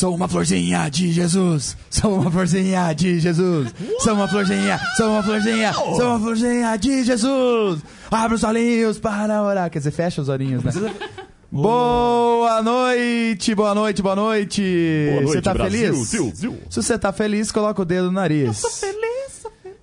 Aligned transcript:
Sou 0.00 0.14
uma 0.14 0.26
florzinha 0.26 0.88
de 0.88 1.12
Jesus. 1.12 1.76
Sou 1.90 2.20
uma 2.20 2.30
florzinha 2.30 2.90
de 2.94 3.20
Jesus. 3.20 3.68
Sou 3.98 4.14
uma 4.14 4.26
florzinha, 4.26 4.80
sou 4.96 5.10
uma 5.10 5.22
florzinha, 5.22 5.74
sou 5.74 6.06
uma 6.06 6.18
florzinha 6.18 6.76
de 6.78 7.04
Jesus. 7.04 7.82
Abre 8.10 8.34
os 8.34 8.42
olhinhos 8.42 8.98
para 8.98 9.42
orar. 9.42 9.68
Quer 9.68 9.80
dizer, 9.80 9.90
fecha 9.90 10.22
os 10.22 10.30
olhinhos, 10.30 10.64
né? 10.64 10.72
Boa 11.52 12.62
noite, 12.62 13.54
boa 13.54 13.74
noite, 13.74 14.00
boa 14.00 14.16
noite. 14.16 14.62
Boa 15.10 15.20
noite, 15.20 15.32
Você 15.34 15.42
tá 15.42 15.52
Brasil, 15.52 15.92
feliz? 16.06 16.38
Se 16.70 16.82
você 16.82 16.98
tá 16.98 17.12
feliz, 17.12 17.52
coloca 17.52 17.82
o 17.82 17.84
dedo 17.84 18.06
no 18.06 18.12
nariz. 18.12 18.62
Eu 18.62 18.70
tô 18.70 18.74
feliz, 18.74 19.09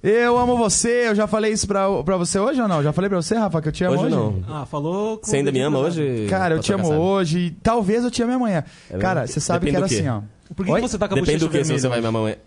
Eu 0.04 0.38
amo 0.38 0.56
você. 0.58 1.08
Eu 1.08 1.16
já 1.16 1.28
falei 1.28 1.52
isso 1.52 1.68
pra, 1.68 2.04
pra 2.04 2.18
você 2.18 2.40
hoje 2.40 2.62
ou 2.62 2.68
não? 2.68 2.84
Já 2.84 2.94
falei 2.94 3.10
pra 3.10 3.22
você, 3.22 3.36
Rafa, 3.36 3.62
que 3.62 3.68
eu 3.68 3.72
te 3.72 3.84
amo 3.84 3.96
hoje? 3.96 4.06
Hoje 4.06 4.16
não. 4.16 4.44
Ah, 4.48 4.66
falou. 4.66 5.18
com 5.18 5.26
Você 5.26 5.38
ainda 5.38 5.52
me 5.52 5.60
ama 5.60 5.80
hoje? 5.80 6.28
Cara, 6.30 6.56
eu 6.56 6.60
te 6.60 6.72
amo 6.72 6.84
Patrocínio? 6.84 7.10
hoje. 7.10 7.40
e 7.40 7.52
Talvez 7.52 8.04
eu 8.04 8.12
te 8.12 8.22
ame 8.22 8.34
amanhã. 8.34 8.64
É 8.90 8.98
Cara, 8.98 9.26
você 9.26 9.40
sabe 9.40 9.66
Depende 9.66 9.88
que 9.88 9.96
era 9.96 10.04
assim, 10.04 10.10
ó. 10.10 10.54
Por 10.56 10.66
que, 10.66 10.72
Oi? 10.72 10.82
que 10.82 10.88
você 10.88 10.98
tá 10.98 11.08
com 11.08 11.16
a 11.16 11.16
Depende 11.16 11.40
bochecha 11.40 11.46
do 11.46 11.52
que 11.52 11.64
se 11.66 11.80
você 11.80 11.88
vai 11.88 12.00
me 12.00 12.08
amar. 12.08 12.38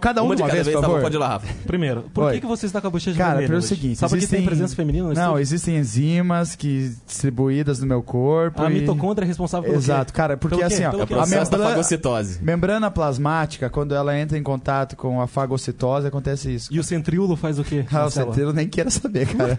Cada 0.00 0.22
um 0.22 0.26
Uma 0.26 0.36
de 0.36 0.42
uma 0.42 0.48
cada 0.48 0.54
vez, 0.62 0.66
vez, 0.66 0.74
por 0.76 0.80
tá 0.82 0.86
bom, 0.86 0.92
favor. 0.94 1.02
pode 1.04 1.16
ir 1.16 1.18
lá, 1.18 1.28
Rafa. 1.28 1.46
Primeiro, 1.66 2.02
por 2.12 2.24
Oi. 2.24 2.34
que, 2.34 2.40
que 2.40 2.46
você 2.46 2.66
está 2.66 2.78
com 2.80 2.88
a 2.88 2.90
bochecha 2.90 3.16
Cara, 3.16 3.28
vermelha 3.30 3.48
pelo 3.48 3.58
hoje? 3.58 3.68
seguinte, 3.68 3.98
Só 3.98 4.06
porque 4.06 4.18
existem... 4.18 4.40
tem 4.40 4.46
presença 4.46 4.76
feminina 4.76 5.08
no 5.08 5.14
Não, 5.14 5.22
estúdio? 5.22 5.40
existem 5.40 5.76
enzimas 5.78 6.54
que 6.54 6.94
distribuídas 7.06 7.80
no 7.80 7.86
meu 7.86 8.02
corpo. 8.02 8.62
A 8.62 8.70
e- 8.70 8.74
mitocôndria 8.74 9.24
é 9.24 9.28
responsável 9.28 9.70
pelo 9.70 9.80
Exato, 9.82 10.12
quê? 10.12 10.16
cara, 10.16 10.36
porque 10.36 10.62
assim, 10.62 10.84
ó, 10.84 10.90
Pelo 10.90 11.02
É 11.02 11.06
o 11.16 11.20
a 11.20 11.24
da 11.24 11.26
membrana- 11.26 11.68
fagocitose. 11.70 12.38
Membrana 12.42 12.90
plasmática, 12.90 13.70
quando 13.70 13.94
ela 13.94 14.18
entra 14.18 14.36
em 14.36 14.42
contato 14.42 14.94
com 14.94 15.22
a 15.22 15.26
fagocitose, 15.26 16.06
acontece 16.06 16.54
isso. 16.54 16.68
E 16.72 16.78
o 16.78 16.84
centríolo 16.84 17.34
faz 17.34 17.58
o 17.58 17.64
quê? 17.64 17.84
Ah, 17.90 18.04
o 18.04 18.10
centeiro 18.10 18.52
nem 18.52 18.68
queira 18.68 18.90
saber, 18.90 19.26
cara. 19.34 19.58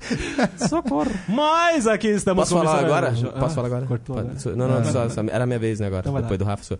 Socorro. 0.68 1.10
Mas 1.28 1.86
aqui 1.86 2.08
estamos 2.08 2.48
Posso 2.48 2.64
falar 2.64 2.80
agora? 2.84 3.12
Ah, 3.34 3.38
Posso 3.40 3.54
falar 3.54 3.66
agora? 3.66 3.86
Cortou 3.86 4.16
Pode- 4.16 4.40
sou- 4.40 4.56
Não, 4.56 4.66
não, 4.68 4.78
Ah. 4.78 4.84
só, 4.84 5.08
só- 5.08 5.20
era 5.28 5.44
a 5.44 5.46
minha 5.46 5.58
vez, 5.58 5.80
né, 5.80 5.86
agora. 5.86 6.00
Então 6.08 6.20
depois 6.20 6.38
do 6.38 6.44
Rafa. 6.44 6.78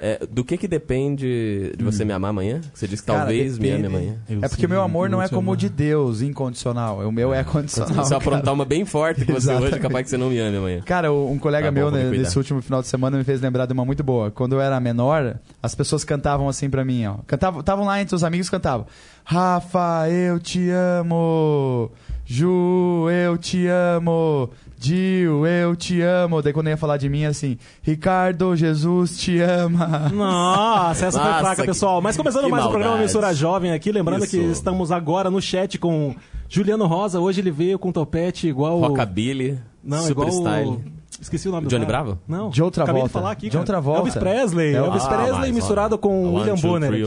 É, 0.00 0.26
do 0.30 0.42
que 0.44 0.56
que 0.56 0.66
depende 0.68 1.72
de 1.76 1.84
você 1.84 1.97
me 2.04 2.12
amar 2.12 2.30
amanhã? 2.30 2.60
Você 2.74 2.86
disse 2.86 3.02
que 3.02 3.06
talvez. 3.06 3.52
Cara, 3.56 3.62
me 3.62 3.70
ame 3.70 3.82
depende- 3.82 3.96
amanhã. 3.96 4.16
Eu 4.28 4.38
É 4.42 4.48
porque 4.48 4.66
meu 4.66 4.82
amor 4.82 5.08
não 5.10 5.22
é 5.22 5.28
como 5.28 5.52
o 5.52 5.56
de 5.56 5.68
Deus, 5.68 6.22
incondicional. 6.22 6.98
O 7.00 7.12
meu 7.12 7.32
é 7.34 7.42
condicional. 7.44 8.04
Se 8.04 8.12
eu 8.12 8.18
aprontar 8.18 8.52
uma 8.54 8.64
bem 8.64 8.84
forte 8.84 9.24
que 9.24 9.32
você 9.32 9.48
hoje, 9.50 9.50
Exatamente. 9.50 9.74
é 9.74 9.78
capaz 9.78 10.04
que 10.04 10.10
você 10.10 10.16
não 10.16 10.30
me 10.30 10.38
ame 10.38 10.56
amanhã. 10.56 10.80
Cara, 10.82 11.12
um 11.12 11.38
colega 11.38 11.66
Tá 11.66 11.72
bom, 11.72 11.78
meu 11.78 11.90
me 11.90 11.98
né, 12.10 12.18
nesse 12.18 12.36
último 12.38 12.60
final 12.62 12.80
de 12.82 12.88
semana 12.88 13.16
me 13.18 13.24
fez 13.24 13.40
lembrar 13.40 13.66
de 13.66 13.72
uma 13.72 13.84
muito 13.84 14.02
boa. 14.02 14.30
Quando 14.30 14.52
eu 14.54 14.60
era 14.60 14.78
menor, 14.80 15.36
as 15.62 15.74
pessoas 15.74 16.04
cantavam 16.04 16.48
assim 16.48 16.68
pra 16.70 16.84
mim, 16.84 17.06
ó. 17.06 17.16
Cantavam, 17.26 17.60
estavam 17.60 17.84
lá 17.84 18.00
entre 18.00 18.14
os 18.14 18.22
amigos 18.24 18.48
cantavam. 18.50 18.86
Rafa, 19.24 20.08
eu 20.10 20.38
te 20.40 20.68
amo. 20.70 21.90
Ju, 22.24 23.08
eu 23.10 23.38
te 23.38 23.66
amo. 23.66 24.50
Dil, 24.78 25.46
eu 25.46 25.74
te 25.74 26.00
amo. 26.00 26.40
Daí 26.40 26.52
quando 26.52 26.68
ia 26.68 26.76
falar 26.76 26.96
de 26.96 27.08
mim, 27.08 27.24
assim, 27.24 27.58
Ricardo, 27.82 28.54
Jesus 28.54 29.18
te 29.18 29.40
ama. 29.40 30.08
Nossa, 30.14 31.06
essa 31.06 31.18
foi 31.20 31.28
Nossa, 31.28 31.40
fraca, 31.40 31.62
que- 31.62 31.68
pessoal. 31.68 32.00
Mas 32.00 32.16
começando 32.16 32.48
mais 32.48 32.64
um 32.64 32.68
programa 32.68 32.92
maldade. 32.96 33.04
Emissora 33.12 33.34
Jovem 33.34 33.72
aqui, 33.72 33.90
lembrando 33.90 34.24
Isso. 34.24 34.30
que 34.36 34.42
estamos 34.44 34.92
agora 34.92 35.30
no 35.30 35.40
chat 35.42 35.78
com 35.78 36.14
Juliano 36.48 36.86
Rosa. 36.86 37.18
Hoje 37.20 37.40
ele 37.40 37.50
veio 37.50 37.78
com 37.78 37.90
topete 37.90 38.46
igual. 38.48 38.78
o- 38.78 38.86
Rockabilly, 38.86 39.58
Não, 39.82 39.98
Super 40.02 40.28
igual. 40.28 40.28
o- 40.28 40.32
Style. 40.32 40.84
Esqueci 41.20 41.48
o 41.48 41.52
nome 41.52 41.66
do 41.66 41.70
Johnny 41.70 41.84
cara. 41.84 42.02
Bravo? 42.04 42.18
Não. 42.28 42.48
De 42.50 42.62
outra 42.62 42.84
Acabei 42.84 43.00
volta. 43.00 43.08
de 43.08 43.12
falar 43.12 43.30
aqui. 43.32 43.46
De 43.46 43.50
cara. 43.50 43.60
outra 43.60 43.80
volta. 43.80 44.00
Elvis 44.00 44.14
Presley. 44.14 44.74
Elvis- 44.74 44.86
Elvis 44.86 45.04
Ah, 45.04 45.08
Presley 45.08 45.38
mas, 45.40 45.50
misturado 45.50 45.94
olha. 45.94 46.00
com 46.02 46.24
One, 46.28 46.36
William 46.38 46.54
two, 46.54 46.70
Bonner. 46.70 46.90
three, 46.90 47.04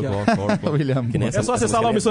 four. 0.61 0.71
William 0.73 1.01
nem 1.17 1.27
É 1.29 1.31
só 1.31 1.39
essa- 1.39 1.53
acessar 1.53 1.63
essa 1.69 1.73
lá 1.75 1.89
o 1.89 1.93
música 1.93 2.09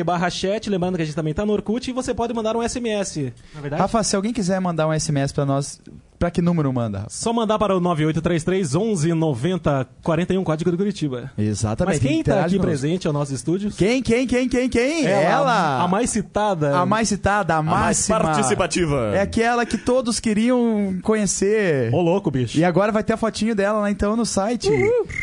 é 0.00 0.04
barra 0.04 0.30
chat, 0.30 0.70
lembrando 0.70 0.96
que 0.96 1.02
a 1.02 1.04
gente 1.04 1.14
também 1.14 1.34
tá 1.34 1.44
no 1.44 1.52
Orkut 1.52 1.90
e 1.90 1.92
você 1.92 2.14
pode 2.14 2.32
mandar 2.32 2.56
um 2.56 2.62
SMS. 2.62 3.32
Na 3.54 3.60
verdade, 3.60 3.82
Rafa, 3.82 4.02
se 4.02 4.16
alguém 4.16 4.32
quiser 4.32 4.58
mandar 4.60 4.88
um 4.88 4.92
SMS 4.98 5.32
pra 5.32 5.44
nós, 5.44 5.80
pra 6.18 6.30
que 6.30 6.40
número 6.42 6.72
manda? 6.72 6.98
Rafa? 6.98 7.10
só 7.10 7.32
mandar 7.32 7.58
para 7.58 7.76
o 7.76 7.80
9833 7.80 8.74
1190 8.74 9.86
41 10.02 10.44
Código 10.44 10.70
do 10.70 10.76
Curitiba. 10.76 11.30
Exatamente. 11.36 11.94
Mas 11.94 12.02
quem 12.02 12.16
tá 12.22 12.32
interage 12.32 12.46
aqui 12.46 12.56
conosco. 12.58 12.66
presente 12.80 13.06
ao 13.06 13.12
nosso 13.12 13.34
estúdio? 13.34 13.70
Quem, 13.70 14.02
quem, 14.02 14.26
quem, 14.26 14.48
quem, 14.48 14.68
quem? 14.68 15.06
Ela! 15.06 15.82
A 15.82 15.88
mais 15.88 16.10
citada. 16.10 16.76
A 16.76 16.86
mais 16.86 17.08
citada, 17.08 17.54
a, 17.54 17.58
A 17.58 17.62
mais 17.62 17.96
máxima. 17.98 18.20
participativa. 18.20 19.12
É 19.14 19.20
aquela 19.20 19.64
que 19.66 19.78
todos 19.78 20.18
queriam 20.20 20.98
conhecer. 21.02 21.92
Ô, 21.92 22.00
louco, 22.00 22.30
bicho. 22.30 22.58
E 22.58 22.64
agora 22.64 22.90
vai 22.92 23.02
ter 23.02 23.12
a 23.12 23.16
fotinho 23.16 23.54
dela 23.54 23.80
lá 23.80 23.90
então 23.90 24.16
no 24.16 24.24
site. 24.26 24.68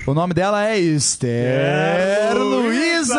O 0.05 0.13
nome 0.13 0.33
dela 0.33 0.65
é 0.67 0.77
Esther 0.79 2.35
Luiza! 2.37 3.13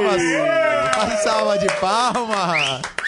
Uma, 0.00 1.04
uma 1.04 1.16
salva 1.16 1.58
de 1.58 1.66
palmas! 1.80 2.99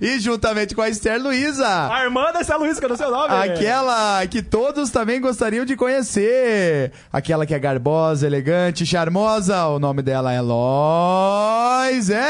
E 0.00 0.18
juntamente 0.20 0.74
com 0.74 0.82
a 0.82 0.88
Esther 0.88 1.20
Luiza, 1.22 1.66
A 1.92 2.04
irmã 2.04 2.32
dessa 2.32 2.56
Luiz, 2.56 2.78
que 2.78 2.84
eu 2.84 2.88
não 2.88 2.96
sei 2.96 3.06
o 3.06 3.10
nome. 3.10 3.34
aquela 3.34 4.26
que 4.26 4.42
todos 4.42 4.90
também 4.90 5.20
gostariam 5.20 5.64
de 5.64 5.76
conhecer. 5.76 6.92
Aquela 7.12 7.46
que 7.46 7.54
é 7.54 7.58
garbosa, 7.58 8.26
elegante, 8.26 8.84
charmosa. 8.86 9.66
O 9.66 9.78
nome 9.78 10.02
dela 10.02 10.32
é 10.32 10.40
Lois 10.40 12.08
Ellen! 12.10 12.22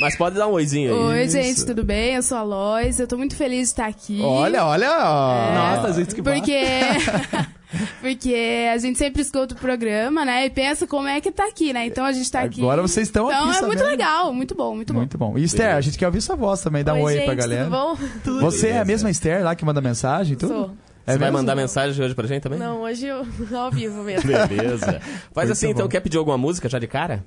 Mas 0.00 0.16
pode 0.16 0.36
dar 0.36 0.48
um 0.48 0.52
oizinho 0.52 0.92
aí. 0.92 0.98
Oi, 1.00 1.22
Isso. 1.24 1.36
gente, 1.36 1.64
tudo 1.64 1.84
bem? 1.84 2.16
Eu 2.16 2.22
sou 2.22 2.36
a 2.36 2.42
Lois, 2.42 2.98
eu 2.98 3.06
tô 3.06 3.16
muito 3.16 3.36
feliz 3.36 3.58
de 3.58 3.64
estar 3.66 3.86
aqui. 3.86 4.20
Olha, 4.20 4.64
olha. 4.66 4.90
ó. 4.98 5.52
Nossa, 5.54 5.92
gente, 5.92 6.12
que 6.14 6.22
Porque. 6.22 6.60
Porque 8.00 8.68
a 8.72 8.78
gente 8.78 8.98
sempre 8.98 9.22
escuta 9.22 9.54
o 9.54 9.58
programa, 9.58 10.24
né? 10.24 10.46
E 10.46 10.50
pensa 10.50 10.86
como 10.86 11.08
é 11.08 11.20
que 11.20 11.30
tá 11.30 11.46
aqui, 11.46 11.72
né? 11.72 11.86
Então 11.86 12.04
a 12.04 12.12
gente 12.12 12.30
tá 12.30 12.42
aqui. 12.42 12.60
Agora 12.60 12.82
vocês 12.82 13.08
estão 13.08 13.30
então, 13.30 13.50
aqui, 13.50 13.58
é 13.58 13.66
muito 13.66 13.84
legal, 13.84 14.32
muito 14.32 14.54
bom, 14.54 14.74
muito 14.74 14.92
bom. 14.92 14.98
Muito 15.00 15.18
bom. 15.18 15.38
E 15.38 15.44
Esther, 15.44 15.74
a 15.74 15.80
gente 15.80 15.98
quer 15.98 16.06
ouvir 16.06 16.20
sua 16.20 16.36
voz 16.36 16.60
também. 16.60 16.84
Dá 16.84 16.94
um 16.94 17.02
oi 17.02 17.14
gente, 17.14 17.24
pra 17.24 17.34
galera. 17.34 17.64
Tudo 17.64 18.40
bom? 18.40 18.40
Você 18.50 18.68
é 18.68 18.78
a 18.78 18.84
mesma 18.84 19.10
Esther 19.10 19.42
lá 19.42 19.54
que 19.54 19.64
manda 19.64 19.80
mensagem 19.80 20.34
e 20.34 20.36
tudo? 20.36 20.52
Sou. 20.52 20.70
É 21.06 21.12
Você 21.12 21.18
vai 21.18 21.30
mandar 21.32 21.56
mensagem 21.56 22.04
hoje 22.04 22.14
pra 22.14 22.28
gente 22.28 22.42
também? 22.42 22.58
Não, 22.58 22.82
hoje 22.82 23.06
eu 23.06 23.26
ao 23.58 23.70
vivo 23.70 24.02
mesmo. 24.02 24.30
Beleza. 24.30 25.00
Faz 25.32 25.48
Muito 25.48 25.52
assim, 25.52 25.70
então, 25.70 25.88
quer 25.88 26.00
pedir 26.00 26.18
alguma 26.18 26.38
música 26.38 26.68
já 26.68 26.78
de 26.78 26.86
cara? 26.86 27.24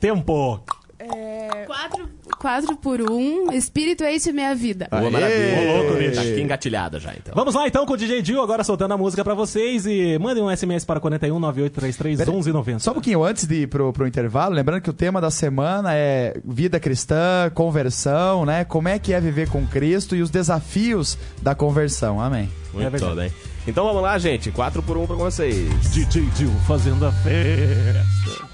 Tempo. 0.00 0.62
quatro, 1.66 2.08
quatro 2.38 2.76
por 2.76 3.00
um, 3.10 3.50
Espírito 3.52 4.04
Eixo 4.04 4.32
Minha 4.32 4.54
Vida. 4.54 4.88
Boa, 4.90 5.10
maravilha. 5.10 5.58
Ô, 5.60 5.76
louco, 5.82 5.98
bicho. 5.98 6.14
Tá 6.14 6.20
aqui 6.22 6.40
engatilhada 6.40 6.98
já, 7.00 7.12
então. 7.14 7.34
Vamos 7.34 7.54
lá 7.54 7.66
então 7.66 7.84
com 7.86 7.92
o 7.94 7.96
DJ 7.96 8.22
Dio, 8.22 8.40
agora 8.40 8.62
soltando 8.64 8.92
a 8.94 8.96
música 8.98 9.24
pra 9.24 9.34
vocês 9.34 9.86
e 9.86 10.18
mandem 10.18 10.42
um 10.42 10.54
SMS 10.54 10.84
para 10.84 11.00
41 11.00 11.38
9833 11.38 12.18
Pera- 12.18 12.30
1190. 12.30 12.78
Só 12.80 12.90
um 12.90 12.94
pouquinho 12.94 13.24
antes 13.24 13.46
de 13.46 13.62
ir 13.62 13.66
pro, 13.68 13.92
pro 13.92 14.06
intervalo, 14.06 14.54
lembrando 14.54 14.80
que 14.82 14.90
o 14.90 14.92
tema 14.94 15.20
da 15.20 15.30
semana 15.30 15.94
é 15.94 16.34
vida 16.44 16.78
cristã, 16.80 17.50
conversão, 17.54 18.44
né? 18.44 18.64
Como 18.64 18.88
é 18.88 18.98
que 18.98 19.12
é 19.12 19.20
viver 19.20 19.48
com 19.48 19.66
Cristo 19.66 20.14
e 20.16 20.22
os 20.22 20.30
desafios 20.30 21.18
da 21.42 21.54
conversão. 21.54 22.20
Amém. 22.20 22.48
Muito 22.72 22.90
verdade. 22.90 23.14
bem. 23.16 23.32
Então 23.66 23.84
vamos 23.84 24.00
lá, 24.02 24.16
gente. 24.18 24.50
4 24.52 24.80
por 24.82 24.96
1 24.96 25.06
pra 25.06 25.16
vocês. 25.16 25.90
DJ 25.90 26.22
Dio 26.36 26.50
fazendo 26.68 27.04
a 27.06 27.10
festa. 27.12 28.45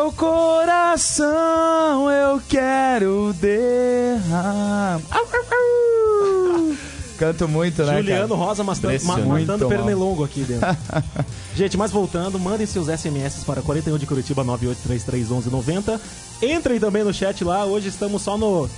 Meu 0.00 0.10
coração 0.12 1.28
eu 2.10 2.40
quero 2.48 3.34
derramar. 3.34 4.98
Canto 7.18 7.46
muito, 7.46 7.84
né, 7.84 7.98
Juliano 7.98 8.28
cara? 8.28 8.40
Rosa 8.40 8.64
mastando, 8.64 9.04
ma 9.04 9.18
matando 9.18 9.68
pernilongo 9.68 10.24
aqui 10.24 10.40
dentro. 10.40 10.66
Gente, 11.54 11.76
mas 11.76 11.90
voltando, 11.90 12.38
mandem 12.38 12.66
seus 12.66 12.86
SMS 12.86 13.44
para 13.44 13.60
41 13.60 13.98
de 13.98 14.06
Curitiba 14.06 14.42
98331190. 14.42 16.00
Entrem 16.44 16.80
também 16.80 17.04
no 17.04 17.12
chat 17.12 17.44
lá. 17.44 17.66
Hoje 17.66 17.88
estamos 17.88 18.22
só 18.22 18.38
no 18.38 18.70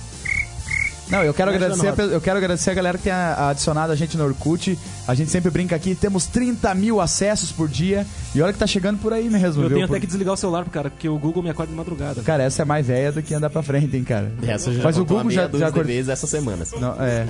Não, 1.13 1.23
eu 1.23 1.33
quero, 1.33 1.51
agradecer, 1.51 1.87
a 1.87 2.03
eu 2.05 2.19
quero 2.19 2.37
agradecer 2.37 2.71
a 2.71 2.73
galera 2.73 2.97
que 2.97 3.03
tem 3.05 3.13
a- 3.13 3.49
adicionado 3.49 3.93
a 3.93 3.95
gente 3.95 4.17
no 4.17 4.25
Orkut. 4.25 4.77
A 5.07 5.13
gente 5.13 5.29
sempre 5.31 5.51
brinca 5.51 5.75
aqui, 5.75 5.93
temos 5.95 6.25
30 6.25 6.73
mil 6.73 6.99
acessos 6.99 7.51
por 7.51 7.67
dia. 7.69 8.05
E 8.33 8.41
olha 8.41 8.51
que 8.51 8.59
tá 8.59 8.65
chegando 8.67 8.97
por 8.99 9.13
aí 9.13 9.29
mesmo, 9.29 9.61
Eu 9.63 9.67
viu? 9.69 9.77
tenho 9.77 9.87
Por- 9.87 9.93
até 9.93 10.01
que 10.01 10.07
desligar 10.07 10.33
o 10.33 10.37
celular, 10.37 10.65
cara, 10.65 10.89
porque 10.89 11.07
o 11.07 11.17
Google 11.17 11.43
me 11.43 11.49
acorda 11.49 11.71
de 11.71 11.77
madrugada. 11.77 12.21
Cara, 12.23 12.43
essa 12.43 12.63
é 12.63 12.65
mais 12.65 12.85
velha 12.87 13.11
do 13.11 13.21
que 13.21 13.33
andar 13.33 13.49
pra 13.49 13.61
frente, 13.61 13.95
hein, 13.95 14.03
cara. 14.03 14.31
Essa 14.45 14.73
já 14.73 14.83
Mas 14.83 14.97
o 14.97 15.05
Google 15.05 15.29
já, 15.29 15.43
já 15.49 15.67
acordou. 15.67 15.83
vezes 15.85 16.09
essa 16.09 16.25
semana. 16.27 16.65
Não, 16.79 16.95
é. 16.99 17.27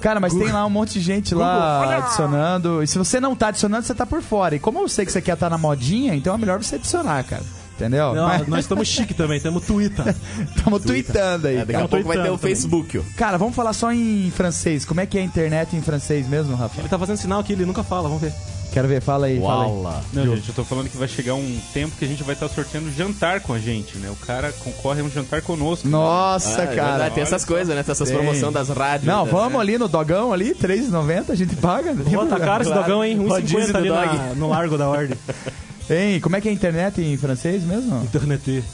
Cara, 0.00 0.18
mas 0.18 0.34
tem 0.34 0.50
lá 0.50 0.66
um 0.66 0.70
monte 0.70 0.94
de 0.94 1.00
gente 1.00 1.36
lá 1.36 1.98
adicionando. 1.98 2.82
E 2.82 2.86
se 2.88 2.98
você 2.98 3.20
não 3.20 3.36
tá 3.36 3.48
adicionando, 3.48 3.86
você 3.86 3.94
tá 3.94 4.04
por 4.04 4.20
fora. 4.22 4.56
E 4.56 4.58
como 4.58 4.80
eu 4.80 4.88
sei 4.88 5.06
que 5.06 5.12
você 5.12 5.22
quer 5.22 5.34
estar 5.34 5.48
na 5.48 5.56
modinha, 5.56 6.16
então 6.16 6.34
é 6.34 6.38
melhor 6.38 6.60
você 6.60 6.74
adicionar, 6.74 7.22
cara. 7.22 7.42
Entendeu? 7.76 8.14
Não, 8.14 8.26
Mas- 8.28 8.46
nós 8.46 8.60
estamos 8.60 8.86
chique 8.86 9.12
também, 9.14 9.40
temos 9.40 9.64
Twitter. 9.66 10.14
Estamos 10.56 10.80
tweetando 10.84 11.48
aí, 11.48 11.56
É, 11.56 11.64
daqui 11.64 11.74
a 11.82 11.88
pouco 11.88 12.06
vai 12.06 12.16
ter 12.16 12.22
o 12.30 12.38
também. 12.38 12.38
Facebook. 12.38 12.98
ó. 12.98 13.02
Cara, 13.16 13.36
vamos 13.36 13.54
falar 13.56 13.72
só 13.72 13.90
em 13.92 14.30
francês. 14.34 14.84
Como 14.84 15.00
é 15.00 15.06
que 15.06 15.18
é 15.18 15.20
a 15.22 15.24
internet 15.24 15.74
em 15.74 15.82
francês 15.82 16.28
mesmo, 16.28 16.54
Rafa? 16.54 16.80
Ele 16.80 16.88
tá 16.88 16.96
fazendo 16.98 17.16
sinal 17.16 17.40
aqui, 17.40 17.52
ele 17.52 17.66
nunca 17.66 17.82
fala, 17.82 18.02
vamos 18.08 18.22
ver. 18.22 18.32
Quero 18.72 18.86
ver, 18.88 19.00
fala 19.02 19.26
aí, 19.26 19.40
fala 19.40 19.98
aí. 19.98 20.02
Não, 20.12 20.34
gente, 20.36 20.48
eu 20.48 20.54
tô 20.54 20.64
falando 20.64 20.88
que 20.88 20.96
vai 20.96 21.06
chegar 21.08 21.34
um 21.34 21.58
tempo 21.72 21.96
que 21.96 22.04
a 22.04 22.08
gente 22.08 22.22
vai 22.24 22.34
estar 22.34 22.48
sorteando 22.48 22.90
jantar 22.92 23.40
com 23.40 23.52
a 23.52 23.58
gente, 23.58 23.98
né? 23.98 24.08
O 24.10 24.16
cara 24.26 24.52
concorre 24.52 25.00
a 25.00 25.04
um 25.04 25.10
jantar 25.10 25.42
conosco. 25.42 25.86
Nossa, 25.88 26.60
Ah, 26.60 26.64
é 26.64 26.66
cara. 26.74 26.90
verdade, 26.90 27.14
tem 27.14 27.22
essas 27.22 27.44
coisas, 27.44 27.74
né? 27.74 27.82
Tem 27.84 27.92
essas 27.92 28.08
Tem. 28.08 28.16
promoções 28.16 28.52
das 28.52 28.68
rádios. 28.68 29.06
Não, 29.06 29.24
né? 29.26 29.30
vamos 29.32 29.60
ali 29.60 29.78
no 29.78 29.86
dogão 29.88 30.32
ali, 30.32 30.48
R$3,90, 30.48 31.30
a 31.30 31.34
gente 31.36 31.54
paga. 31.56 31.94
Pô, 31.94 32.26
tá 32.26 32.38
caro 32.40 32.62
esse 32.62 32.72
dogão, 32.72 33.04
hein? 33.04 33.16
Rodízio 33.16 33.58
1,50 33.60 33.72
do 33.72 33.78
ali 33.78 33.88
dog. 33.88 34.16
na- 34.16 34.34
no 34.34 34.48
largo 34.48 34.76
da 34.78 34.88
ordem. 34.88 35.16
Hein, 35.90 36.18
como 36.20 36.34
é 36.34 36.40
que 36.40 36.48
é 36.48 36.50
a 36.50 36.54
internet 36.54 37.00
em 37.02 37.16
francês 37.16 37.62
mesmo? 37.62 38.02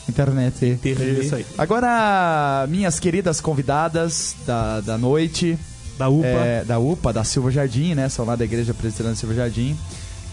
Internet. 0.08 0.64
Internet. 0.74 1.20
É 1.20 1.24
isso 1.24 1.34
aí. 1.34 1.46
Agora, 1.58 2.66
minhas 2.68 3.00
queridas 3.00 3.40
convidadas 3.40 4.36
da, 4.46 4.80
da 4.80 4.96
noite, 4.96 5.58
Da 5.98 6.08
UPA. 6.08 6.26
é, 6.26 6.64
da 6.64 6.78
UPA, 6.78 7.12
da 7.12 7.24
Silva 7.24 7.50
Jardim, 7.50 7.94
né? 7.94 8.08
São 8.08 8.24
lá 8.24 8.36
da 8.36 8.44
Igreja 8.44 8.72
Presbiteriana 8.72 9.16
Silva 9.16 9.34
Jardim. 9.34 9.76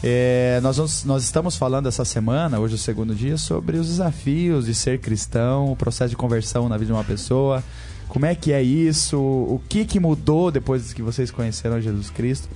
É, 0.04 0.60
nós, 0.62 0.78
vamos- 0.78 1.04
nós 1.04 1.24
estamos 1.24 1.56
falando 1.58 1.88
essa 1.88 2.06
semana, 2.06 2.60
hoje 2.60 2.74
é 2.74 2.78
o 2.78 2.80
segundo 2.80 3.16
dia, 3.16 3.36
sobre 3.38 3.78
os 3.78 3.88
desafios 3.88 4.66
de 4.68 4.76
ser 4.76 5.00
cristão, 5.00 5.72
o 5.72 5.76
processo 5.76 6.12
de 6.12 6.16
conversão 6.16 6.70
na 6.70 6.78
vida 6.78 6.88
de 6.88 6.94
uma 6.94 7.04
pessoa. 7.04 7.64
Como 8.08 8.26
é 8.26 8.36
que 8.36 8.54
é 8.54 8.62
isso? 8.62 9.18
O 9.20 9.60
que, 9.68 9.84
que 9.84 10.00
mudou 10.00 10.52
depois 10.52 10.94
que 10.94 11.02
vocês 11.02 11.32
conheceram 11.32 11.82
Jesus 11.82 12.12
Cristo? 12.12 12.48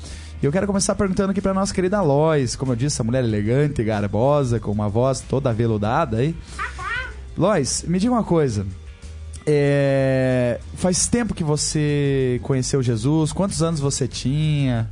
E 0.42 0.46
eu 0.46 0.52
quero 0.52 0.66
começar 0.66 0.96
perguntando 0.96 1.30
aqui 1.30 1.40
para 1.40 1.54
nossa 1.54 1.72
querida 1.72 2.02
Lois, 2.02 2.56
como 2.56 2.72
eu 2.72 2.76
disse, 2.76 2.96
essa 2.96 3.04
mulher 3.04 3.24
elegante, 3.24 3.84
garbosa, 3.84 4.60
com 4.60 4.72
uma 4.72 4.90
voz 4.90 5.22
toda 5.22 5.52
aveludada 5.52 6.18
aí. 6.18 6.36
Lois, 7.38 7.84
me 7.84 8.00
diga 8.00 8.12
uma 8.12 8.24
coisa. 8.24 8.66
É, 9.46 10.60
faz 10.74 11.06
tempo 11.06 11.36
que 11.36 11.44
você 11.44 12.40
conheceu 12.42 12.82
Jesus? 12.82 13.32
Quantos 13.32 13.62
anos 13.62 13.80
você 13.80 14.08
tinha? 14.08 14.90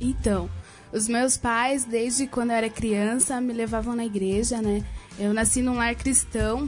Então, 0.00 0.48
os 0.90 1.06
meus 1.06 1.36
pais, 1.36 1.84
desde 1.84 2.26
quando 2.26 2.50
eu 2.50 2.56
era 2.56 2.70
criança, 2.70 3.38
me 3.42 3.52
levavam 3.52 3.94
na 3.94 4.06
igreja, 4.06 4.62
né? 4.62 4.82
Eu 5.18 5.34
nasci 5.34 5.60
num 5.60 5.74
lar 5.74 5.94
cristão 5.94 6.66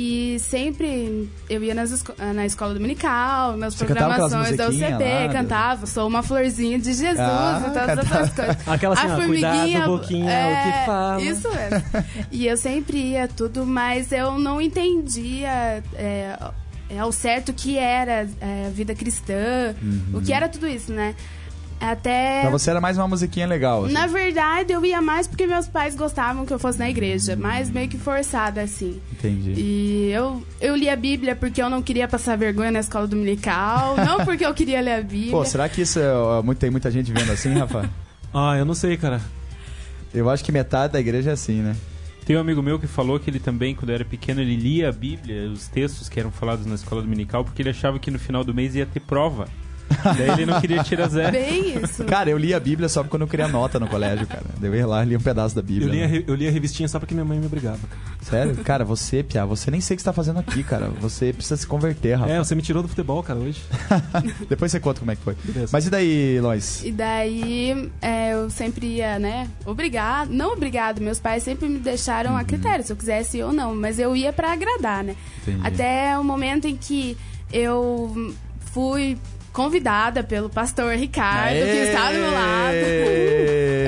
e 0.00 0.38
sempre 0.38 1.28
eu 1.50 1.60
ia 1.64 1.74
nas 1.74 1.90
esco- 1.90 2.14
na 2.32 2.46
escola 2.46 2.72
dominical, 2.72 3.56
nas 3.56 3.74
Você 3.74 3.84
programações 3.84 4.56
da 4.56 4.68
UCP, 4.68 5.02
lá, 5.04 5.28
cantava, 5.32 5.86
sou 5.86 6.06
uma 6.06 6.22
florzinha 6.22 6.78
de 6.78 6.92
Jesus 6.92 7.18
Ah, 7.18 7.58
e 7.60 7.64
todas 7.64 7.84
cantava. 7.86 8.00
essas 8.20 8.30
coisas. 8.32 8.56
Aquela 8.68 8.94
assim, 8.94 9.06
A 9.08 9.14
ó, 9.16 9.26
cuidado, 9.26 9.86
boquinha, 9.86 10.46
o 10.46 10.62
que 10.72 10.86
fala. 10.86 11.20
Isso 11.20 11.48
mesmo. 11.50 11.84
e 12.30 12.46
eu 12.46 12.56
sempre 12.56 12.96
ia 12.98 13.26
tudo, 13.26 13.66
mas 13.66 14.12
eu 14.12 14.38
não 14.38 14.60
entendia 14.60 15.82
é, 15.96 16.36
é, 16.90 16.98
ao 17.00 17.10
certo 17.10 17.48
o 17.48 17.52
que 17.52 17.76
era 17.76 18.28
é, 18.40 18.66
a 18.68 18.70
vida 18.70 18.94
cristã, 18.94 19.74
o 20.14 20.20
que 20.20 20.32
era 20.32 20.48
tudo 20.48 20.68
isso, 20.68 20.92
né? 20.92 21.16
Até. 21.80 22.42
Pra 22.42 22.50
você 22.50 22.70
era 22.70 22.80
mais 22.80 22.96
uma 22.96 23.06
musiquinha 23.06 23.46
legal. 23.46 23.84
assim. 23.84 23.94
Na 23.94 24.06
verdade, 24.06 24.72
eu 24.72 24.84
ia 24.84 25.00
mais 25.00 25.26
porque 25.26 25.46
meus 25.46 25.68
pais 25.68 25.94
gostavam 25.94 26.44
que 26.44 26.52
eu 26.52 26.58
fosse 26.58 26.78
na 26.78 26.90
igreja, 26.90 27.36
mas 27.36 27.70
meio 27.70 27.88
que 27.88 27.98
forçada, 27.98 28.60
assim. 28.62 29.00
Entendi. 29.12 29.54
E 29.56 30.10
eu, 30.12 30.42
eu 30.60 30.74
li 30.76 30.88
a 30.88 30.96
Bíblia 30.96 31.36
porque 31.36 31.62
eu 31.62 31.70
não 31.70 31.82
queria 31.82 32.08
passar 32.08 32.36
vergonha 32.36 32.70
na 32.70 32.80
escola 32.80 33.06
dominical, 33.06 33.96
não 34.04 34.24
porque 34.24 34.44
eu 34.44 34.52
queria 34.54 34.80
ler 34.80 34.94
a 34.94 35.02
Bíblia. 35.02 35.30
Pô, 35.30 35.44
será 35.44 35.68
que 35.68 35.82
isso 35.82 35.98
é, 36.00 36.54
tem 36.58 36.70
muita 36.70 36.90
gente 36.90 37.12
vendo 37.12 37.30
assim, 37.32 37.52
Rafa? 37.54 37.88
Ah, 38.30 38.58
eu 38.58 38.64
não 38.66 38.74
sei, 38.74 38.94
cara. 38.98 39.22
Eu 40.12 40.28
acho 40.28 40.44
que 40.44 40.52
metade 40.52 40.92
da 40.92 41.00
igreja 41.00 41.30
é 41.30 41.32
assim, 41.32 41.62
né? 41.62 41.74
Tem 42.26 42.36
um 42.36 42.40
amigo 42.40 42.62
meu 42.62 42.78
que 42.78 42.86
falou 42.86 43.18
que 43.18 43.30
ele 43.30 43.40
também, 43.40 43.74
quando 43.74 43.88
era 43.88 44.04
pequeno, 44.04 44.42
ele 44.42 44.54
lia 44.54 44.90
a 44.90 44.92
Bíblia, 44.92 45.48
os 45.48 45.66
textos 45.66 46.10
que 46.10 46.20
eram 46.20 46.30
falados 46.30 46.66
na 46.66 46.74
escola 46.74 47.00
dominical, 47.00 47.42
porque 47.42 47.62
ele 47.62 47.70
achava 47.70 47.98
que 47.98 48.10
no 48.10 48.18
final 48.18 48.44
do 48.44 48.52
mês 48.52 48.74
ia 48.74 48.84
ter 48.84 49.00
prova. 49.00 49.48
Daí 50.04 50.30
ele 50.30 50.46
não 50.46 50.60
queria 50.60 50.82
tirar 50.82 51.08
zero. 51.10 51.32
Bem 51.32 51.82
isso. 51.82 52.04
Cara, 52.04 52.30
eu 52.30 52.38
li 52.38 52.52
a 52.54 52.60
Bíblia 52.60 52.88
só 52.88 53.02
quando 53.04 53.22
eu 53.22 53.28
queria 53.28 53.48
nota 53.48 53.78
no 53.80 53.86
colégio, 53.88 54.26
cara. 54.26 54.44
Eu 54.60 54.74
ia 54.74 54.86
lá 54.86 55.02
e 55.04 55.08
li 55.08 55.16
um 55.16 55.20
pedaço 55.20 55.54
da 55.54 55.62
Bíblia. 55.62 55.86
Eu 55.88 55.92
li, 55.92 55.98
a, 56.02 56.06
né? 56.06 56.12
re- 56.12 56.24
eu 56.26 56.34
li 56.34 56.46
a 56.48 56.50
revistinha 56.50 56.88
só 56.88 56.98
porque 56.98 57.14
minha 57.14 57.24
mãe 57.24 57.38
me 57.38 57.46
obrigava. 57.46 57.78
cara. 57.78 58.00
Sério? 58.20 58.56
Cara, 58.64 58.84
você, 58.84 59.22
Pia, 59.22 59.46
você 59.46 59.70
nem 59.70 59.80
sei 59.80 59.94
o 59.94 59.96
que 59.96 60.02
você 60.02 60.08
tá 60.08 60.12
fazendo 60.12 60.38
aqui, 60.40 60.62
cara. 60.62 60.88
Você 61.00 61.32
precisa 61.32 61.56
se 61.56 61.66
converter, 61.66 62.14
Rafa. 62.18 62.32
É, 62.32 62.38
você 62.38 62.54
me 62.54 62.62
tirou 62.62 62.82
do 62.82 62.88
futebol, 62.88 63.22
cara, 63.22 63.38
hoje. 63.38 63.62
Depois 64.48 64.70
você 64.70 64.78
conta 64.80 64.98
como 65.00 65.10
é 65.10 65.16
que 65.16 65.22
foi. 65.22 65.34
Beleza. 65.44 65.70
Mas 65.72 65.86
e 65.86 65.90
daí, 65.90 66.40
Lois? 66.40 66.82
E 66.84 66.92
daí 66.92 67.90
é, 68.02 68.32
eu 68.34 68.50
sempre 68.50 68.86
ia, 68.86 69.18
né? 69.18 69.48
Obrigado. 69.64 70.30
Não 70.30 70.52
obrigado. 70.52 71.00
Meus 71.00 71.18
pais 71.18 71.42
sempre 71.42 71.68
me 71.68 71.78
deixaram 71.78 72.36
a 72.36 72.44
critério, 72.44 72.84
se 72.84 72.92
eu 72.92 72.96
quisesse 72.96 73.38
ir 73.38 73.42
ou 73.44 73.52
não. 73.52 73.74
Mas 73.74 73.98
eu 73.98 74.14
ia 74.14 74.32
pra 74.32 74.52
agradar, 74.52 75.02
né? 75.04 75.16
Entendi. 75.42 75.60
Até 75.66 76.18
o 76.18 76.24
momento 76.24 76.66
em 76.66 76.76
que 76.76 77.16
eu 77.52 78.34
fui 78.72 79.16
convidada 79.58 80.22
pelo 80.22 80.48
pastor 80.48 80.94
Ricardo, 80.94 81.52
que 81.52 81.88
está 81.88 82.12
do 82.12 82.18
meu 82.18 82.30
lado. 82.30 82.74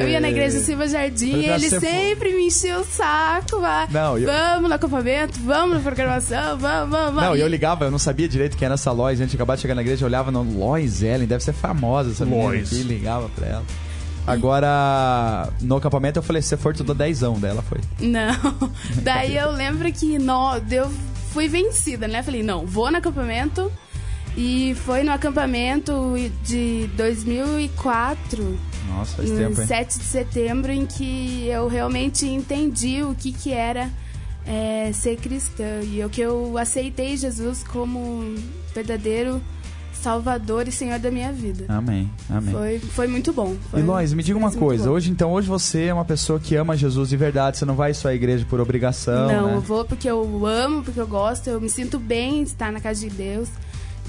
Eu 0.00 0.09
ia 0.09 0.19
na 0.21 0.29
igreja 0.29 0.59
Silva 0.59 0.89
Jardim 0.89 1.37
e 1.37 1.47
ele 1.49 1.71
sempre 1.71 2.35
me 2.35 2.47
enchia 2.49 2.77
o 2.81 2.85
saco. 2.85 3.61
Vai. 3.61 3.87
Não, 3.89 4.19
eu- 4.19 4.27
Vamos 4.29 4.69
no 4.69 4.75
acampamento, 4.75 5.39
vamos 5.45 5.77
na 5.77 5.81
programação, 5.81 6.59
vamos, 6.59 6.91
vamos, 6.91 7.15
vamos. 7.15 7.23
Não, 7.23 7.37
e 7.37 7.41
eu 7.41 7.47
ligava, 7.47 7.85
eu 7.85 7.91
não 7.93 8.00
sabia 8.00 8.29
direito 8.29 8.57
quem 8.57 8.67
era 8.67 8.75
essa 8.75 8.91
Lois. 8.91 9.21
A 9.21 9.25
gente 9.25 9.37
acabava 9.37 9.57
de 9.59 9.62
chegar 9.62 9.77
na 9.77 9.83
igreja, 9.83 10.03
eu 10.03 10.09
olhava 10.09 10.33
no 10.33 10.43
Lois 10.43 11.05
Ellen, 11.05 11.29
deve 11.29 11.45
ser 11.45 11.53
famosa 11.53 12.11
essa 12.11 12.25
menina 12.25 12.43
Lois. 12.49 12.73
aqui, 12.73 12.83
ligava 12.83 13.29
pra 13.29 13.47
ela. 13.47 13.65
Agora, 14.27 15.49
no 15.61 15.77
acampamento 15.77 16.19
eu 16.19 16.23
falei, 16.23 16.43
se 16.43 16.49
você 16.49 16.57
for, 16.57 16.75
tu 16.75 16.83
dá 16.83 16.95
dezão 16.95 17.39
dela, 17.39 17.62
foi. 17.62 17.79
Não. 18.00 18.35
Daí 19.03 19.37
eu 19.37 19.53
lembro 19.53 19.91
que 19.93 20.19
no, 20.19 20.57
eu 20.71 20.91
fui 21.33 21.47
vencida, 21.47 22.09
né? 22.09 22.23
Falei, 22.25 22.43
não, 22.43 22.67
vou 22.67 22.91
no 22.91 22.97
acampamento. 22.99 23.71
E 24.37 24.75
foi 24.85 25.03
no 25.03 25.13
acampamento 25.13 26.15
de 26.45 26.89
2004, 26.97 28.59
Nossa, 28.89 29.17
faz 29.17 29.31
no 29.31 29.37
tempo, 29.37 29.61
hein? 29.61 29.67
7 29.67 29.99
de 29.99 30.05
setembro, 30.05 30.73
em 30.73 30.87
que 30.87 31.47
eu 31.49 31.69
realmente 31.69 32.27
entendi 32.27 33.03
o 33.03 33.15
que, 33.15 33.33
que 33.33 33.53
era 33.53 33.91
é, 34.47 34.91
ser 34.93 35.17
cristã. 35.17 35.81
E 35.83 36.05
o 36.05 36.09
que 36.09 36.21
eu 36.21 36.57
aceitei 36.57 37.17
Jesus 37.17 37.65
como 37.65 38.35
verdadeiro 38.75 39.43
Salvador 40.01 40.67
e 40.67 40.73
Senhor 40.73 40.99
da 40.99 41.11
minha 41.11 41.31
vida. 41.31 41.67
Amém, 41.69 42.11
amém. 42.29 42.55
Foi, 42.55 42.79
foi 42.79 43.07
muito 43.07 43.33
bom. 43.33 43.55
Foi 43.71 43.81
E 43.81 43.83
Lois, 43.83 44.15
me 44.15 44.23
diga 44.23 44.39
uma 44.39 44.51
coisa. 44.51 44.91
Hoje, 44.91 45.11
então, 45.11 45.31
hoje 45.33 45.47
você 45.47 45.85
é 45.85 45.95
uma 45.95 46.07
pessoa 46.07 46.41
que 46.41 46.57
ama 46.57 46.75
Jesus 46.77 47.11
de 47.11 47.17
verdade. 47.17 47.59
Você 47.59 47.67
não 47.67 47.75
vai 47.75 47.93
só 47.93 48.09
à 48.09 48.15
igreja 48.15 48.47
por 48.49 48.61
obrigação, 48.61 49.29
Não, 49.29 49.47
né? 49.49 49.55
eu 49.57 49.61
vou 49.61 49.85
porque 49.85 50.09
eu 50.09 50.47
amo, 50.47 50.83
porque 50.83 50.99
eu 50.99 51.07
gosto, 51.07 51.49
eu 51.49 51.61
me 51.61 51.69
sinto 51.69 51.99
bem 51.99 52.45
de 52.45 52.51
estar 52.51 52.73
na 52.73 52.81
casa 52.81 53.01
de 53.01 53.11
Deus. 53.11 53.49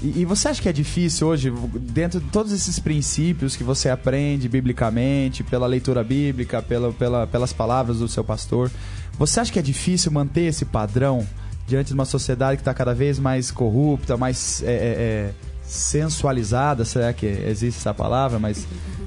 E, 0.02 0.20
e 0.20 0.24
você 0.24 0.48
acha 0.48 0.60
que 0.60 0.68
é 0.68 0.72
difícil 0.72 1.28
hoje, 1.28 1.50
dentro 1.80 2.20
de 2.20 2.28
todos 2.30 2.52
esses 2.52 2.78
princípios 2.78 3.54
que 3.56 3.62
você 3.62 3.88
aprende 3.88 4.48
biblicamente, 4.48 5.42
pela 5.44 5.66
leitura 5.66 6.02
bíblica, 6.02 6.60
pela, 6.60 6.92
pela- 6.92 7.26
pelas 7.26 7.52
palavras 7.52 7.98
do 7.98 8.08
seu 8.08 8.24
pastor, 8.24 8.70
você 9.18 9.40
acha 9.40 9.52
que 9.52 9.58
é 9.58 9.62
difícil 9.62 10.10
manter 10.10 10.42
esse 10.42 10.64
padrão 10.64 11.26
diante 11.68 11.88
de 11.88 11.94
uma 11.94 12.04
sociedade 12.04 12.56
que 12.56 12.62
está 12.62 12.74
cada 12.74 12.92
vez 12.94 13.18
mais 13.18 13.50
corrupta, 13.50 14.16
mais 14.16 14.62
é, 14.64 14.66
é, 14.66 14.72
é, 14.72 15.30
sensualizada, 15.62 16.84
será 16.84 17.12
que 17.12 17.26
existe 17.26 17.78
essa 17.78 17.94
palavra? 17.94 18.38
Mais 18.38 18.66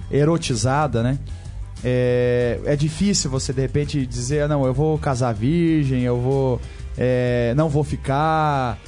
erotizada, 0.10 1.04
né? 1.04 1.20
É, 1.84 2.60
é 2.66 2.75
difícil 2.75 3.30
você 3.30 3.52
de 3.52 3.62
repente 3.62 4.06
dizer, 4.06 4.44
"Ah, 4.44 4.48
não, 4.48 4.66
eu 4.66 4.74
vou 4.74 4.98
casar 4.98 5.34
virgem, 5.34 6.04
eu 6.04 6.20
vou. 6.20 6.62
é, 6.98 7.54
não 7.58 7.68
vou 7.68 7.84
ficar 7.84 8.80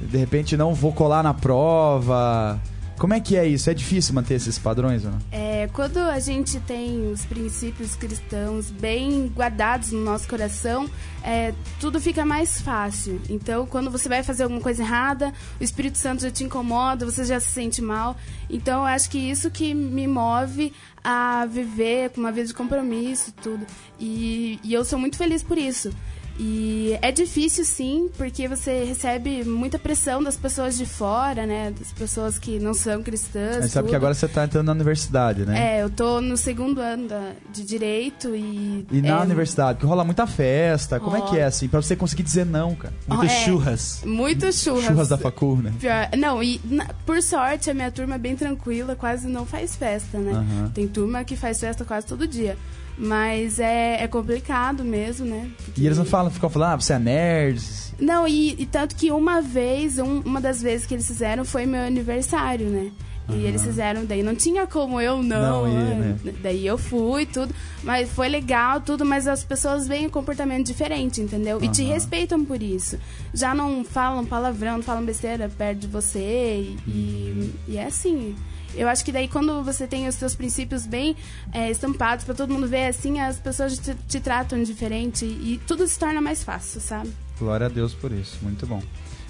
de 0.00 0.18
repente 0.18 0.56
não 0.56 0.74
vou 0.74 0.92
colar 0.92 1.22
na 1.22 1.34
prova. 1.34 2.60
Como 2.98 3.12
é 3.12 3.20
que 3.20 3.36
é 3.36 3.46
isso? 3.46 3.68
É 3.68 3.74
difícil 3.74 4.14
manter 4.14 4.34
esses 4.34 4.58
padrões 4.58 5.04
ou 5.04 5.10
não? 5.10 5.18
É, 5.30 5.68
quando 5.74 5.98
a 5.98 6.18
gente 6.18 6.58
tem 6.60 7.12
os 7.12 7.26
princípios 7.26 7.94
cristãos 7.94 8.70
bem 8.70 9.30
guardados 9.34 9.92
no 9.92 10.02
nosso 10.02 10.26
coração, 10.26 10.88
é, 11.22 11.52
tudo 11.78 12.00
fica 12.00 12.24
mais 12.24 12.58
fácil. 12.62 13.20
Então, 13.28 13.66
quando 13.66 13.90
você 13.90 14.08
vai 14.08 14.22
fazer 14.22 14.44
alguma 14.44 14.62
coisa 14.62 14.82
errada, 14.82 15.30
o 15.60 15.62
Espírito 15.62 15.98
Santo 15.98 16.22
já 16.22 16.30
te 16.30 16.42
incomoda, 16.42 17.04
você 17.04 17.22
já 17.22 17.38
se 17.38 17.48
sente 17.48 17.82
mal. 17.82 18.16
Então, 18.48 18.80
eu 18.80 18.86
acho 18.86 19.10
que 19.10 19.18
isso 19.18 19.50
que 19.50 19.74
me 19.74 20.06
move 20.06 20.72
a 21.04 21.44
viver 21.44 22.10
com 22.10 22.20
uma 22.20 22.32
vida 22.32 22.48
de 22.48 22.54
compromisso, 22.54 23.30
tudo. 23.42 23.66
E, 24.00 24.58
e 24.64 24.72
eu 24.72 24.86
sou 24.86 24.98
muito 24.98 25.18
feliz 25.18 25.42
por 25.42 25.58
isso. 25.58 25.90
E 26.38 26.98
é 27.00 27.10
difícil 27.10 27.64
sim, 27.64 28.10
porque 28.16 28.46
você 28.46 28.84
recebe 28.84 29.42
muita 29.44 29.78
pressão 29.78 30.22
das 30.22 30.36
pessoas 30.36 30.76
de 30.76 30.84
fora, 30.84 31.46
né? 31.46 31.72
Das 31.78 31.92
pessoas 31.92 32.38
que 32.38 32.58
não 32.58 32.74
são 32.74 33.02
cristãs. 33.02 33.64
Você 33.64 33.68
sabe 33.68 33.88
que 33.88 33.96
agora 33.96 34.12
você 34.12 34.28
tá 34.28 34.44
entrando 34.44 34.66
na 34.66 34.72
universidade, 34.72 35.46
né? 35.46 35.78
É, 35.78 35.82
eu 35.82 35.88
tô 35.90 36.20
no 36.20 36.36
segundo 36.36 36.80
ano 36.80 37.08
da- 37.08 37.32
de 37.52 37.64
direito 37.64 38.34
e. 38.36 38.86
E 38.90 39.00
na 39.00 39.20
é, 39.20 39.22
universidade, 39.22 39.78
que 39.78 39.86
rola 39.86 40.04
muita 40.04 40.26
festa. 40.26 41.00
Como 41.00 41.16
é 41.16 41.22
que 41.22 41.38
é 41.38 41.44
assim? 41.44 41.68
Pra 41.68 41.80
você 41.80 41.96
conseguir 41.96 42.22
dizer 42.22 42.44
não, 42.44 42.74
cara. 42.74 42.92
Muitas 43.08 43.32
é. 43.32 43.44
churras. 43.44 44.02
Muito 44.04 44.52
churras. 44.52 44.84
Churras 44.84 45.08
da 45.08 45.16
facul, 45.18 45.56
né? 45.56 45.72
Pior- 45.80 46.10
Não, 46.18 46.42
e 46.42 46.60
na- 46.64 46.88
por 47.06 47.22
sorte 47.22 47.70
a 47.70 47.74
minha 47.74 47.90
turma 47.90 48.16
é 48.16 48.18
bem 48.18 48.36
tranquila, 48.36 48.94
quase 48.94 49.26
não 49.26 49.46
faz 49.46 49.74
festa, 49.74 50.18
né? 50.18 50.32
Aham. 50.32 50.70
Tem 50.74 50.86
turma 50.86 51.24
que 51.24 51.34
faz 51.36 51.58
festa 51.60 51.84
quase 51.84 52.06
todo 52.06 52.26
dia. 52.26 52.56
Mas 52.98 53.58
é, 53.60 54.02
é 54.02 54.08
complicado 54.08 54.84
mesmo, 54.84 55.26
né? 55.26 55.50
Porque- 55.64 55.80
E 55.80 55.86
eles 55.86 55.98
não 55.98 56.04
falam, 56.04 56.30
ficam 56.30 56.48
falando, 56.48 56.72
ah, 56.72 56.76
você 56.76 56.94
é 56.94 56.98
nerd. 56.98 57.60
Não, 58.00 58.26
e, 58.26 58.54
e 58.58 58.66
tanto 58.66 58.94
que 58.94 59.10
uma 59.10 59.40
vez, 59.42 59.98
um- 59.98 60.20
uma 60.20 60.40
das 60.40 60.62
vezes 60.62 60.86
que 60.86 60.94
eles 60.94 61.06
fizeram 61.06 61.44
foi 61.44 61.66
meu 61.66 61.80
aniversário, 61.82 62.68
né? 62.68 62.90
E 63.28 63.44
eles 63.44 63.64
fizeram, 63.64 64.04
daí 64.04 64.22
não 64.22 64.36
tinha 64.36 64.68
como 64.68 65.00
eu 65.00 65.20
não. 65.20 65.64
Não 65.64 65.68
ir, 65.68 65.96
né? 65.96 66.16
né? 66.24 66.32
Daí 66.40 66.64
eu 66.64 66.78
fui, 66.78 67.26
tudo. 67.26 67.52
Mas 67.82 68.08
foi 68.08 68.28
legal, 68.28 68.80
tudo, 68.80 69.04
mas 69.04 69.26
as 69.26 69.42
pessoas 69.42 69.88
veem 69.88 70.06
um 70.06 70.10
comportamento 70.10 70.64
diferente, 70.64 71.20
entendeu? 71.20 71.58
E 71.60 71.66
te 71.68 71.82
respeitam 71.82 72.44
por 72.44 72.62
isso. 72.62 72.96
Já 73.34 73.52
não 73.52 73.82
falam 73.84 74.24
palavrão, 74.24 74.76
não 74.76 74.82
falam 74.84 75.04
besteira 75.04 75.48
perto 75.58 75.80
de 75.80 75.86
você. 75.88 76.20
E, 76.20 76.76
e- 76.86 77.54
e 77.66 77.76
é 77.78 77.86
assim. 77.86 78.36
Eu 78.74 78.88
acho 78.88 79.04
que 79.04 79.12
daí 79.12 79.28
quando 79.28 79.62
você 79.62 79.86
tem 79.86 80.06
os 80.08 80.14
seus 80.14 80.34
princípios 80.34 80.86
bem 80.86 81.16
é, 81.52 81.70
estampados 81.70 82.24
pra 82.24 82.34
todo 82.34 82.52
mundo 82.52 82.68
ver, 82.68 82.86
assim, 82.88 83.20
as 83.20 83.38
pessoas 83.38 83.78
te, 83.78 83.94
te 84.08 84.20
tratam 84.20 84.62
diferente 84.62 85.24
e 85.24 85.60
tudo 85.66 85.86
se 85.86 85.98
torna 85.98 86.20
mais 86.20 86.44
fácil, 86.44 86.80
sabe? 86.80 87.10
Glória 87.38 87.66
a 87.66 87.68
Deus 87.68 87.94
por 87.94 88.12
isso, 88.12 88.38
muito 88.42 88.66
bom. 88.66 88.82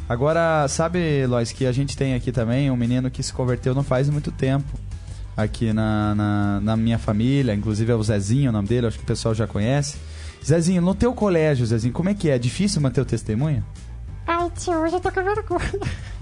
Agora, 0.08 0.68
sabe, 0.68 1.26
Lois, 1.26 1.50
que 1.50 1.66
a 1.66 1.72
gente 1.72 1.96
tem 1.96 2.14
aqui 2.14 2.30
também 2.30 2.70
um 2.70 2.76
menino 2.76 3.10
que 3.10 3.22
se 3.22 3.32
converteu 3.32 3.74
não 3.74 3.82
faz 3.82 4.08
muito 4.08 4.30
tempo. 4.30 4.78
Aqui 5.36 5.72
na, 5.72 6.14
na, 6.14 6.60
na 6.60 6.76
minha 6.76 6.98
família, 6.98 7.52
inclusive 7.52 7.92
é 7.92 7.94
o 7.94 8.02
Zezinho, 8.02 8.50
o 8.50 8.52
nome 8.52 8.68
dele, 8.68 8.86
acho 8.86 8.98
que 8.98 9.04
o 9.04 9.06
pessoal 9.06 9.34
já 9.34 9.46
conhece. 9.46 9.98
Zezinho, 10.44 10.80
no 10.80 10.94
teu 10.94 11.12
colégio, 11.12 11.66
Zezinho, 11.66 11.92
como 11.92 12.08
é 12.08 12.14
que 12.14 12.30
é? 12.30 12.36
É 12.36 12.38
difícil 12.38 12.80
manter 12.80 13.00
o 13.00 13.04
testemunho? 13.04 13.64
Ai, 14.26 14.50
tio, 14.56 14.74
hoje 14.74 14.96
eu 14.96 15.00
tô 15.00 15.12
com 15.12 15.22
vergonha. 15.22 15.70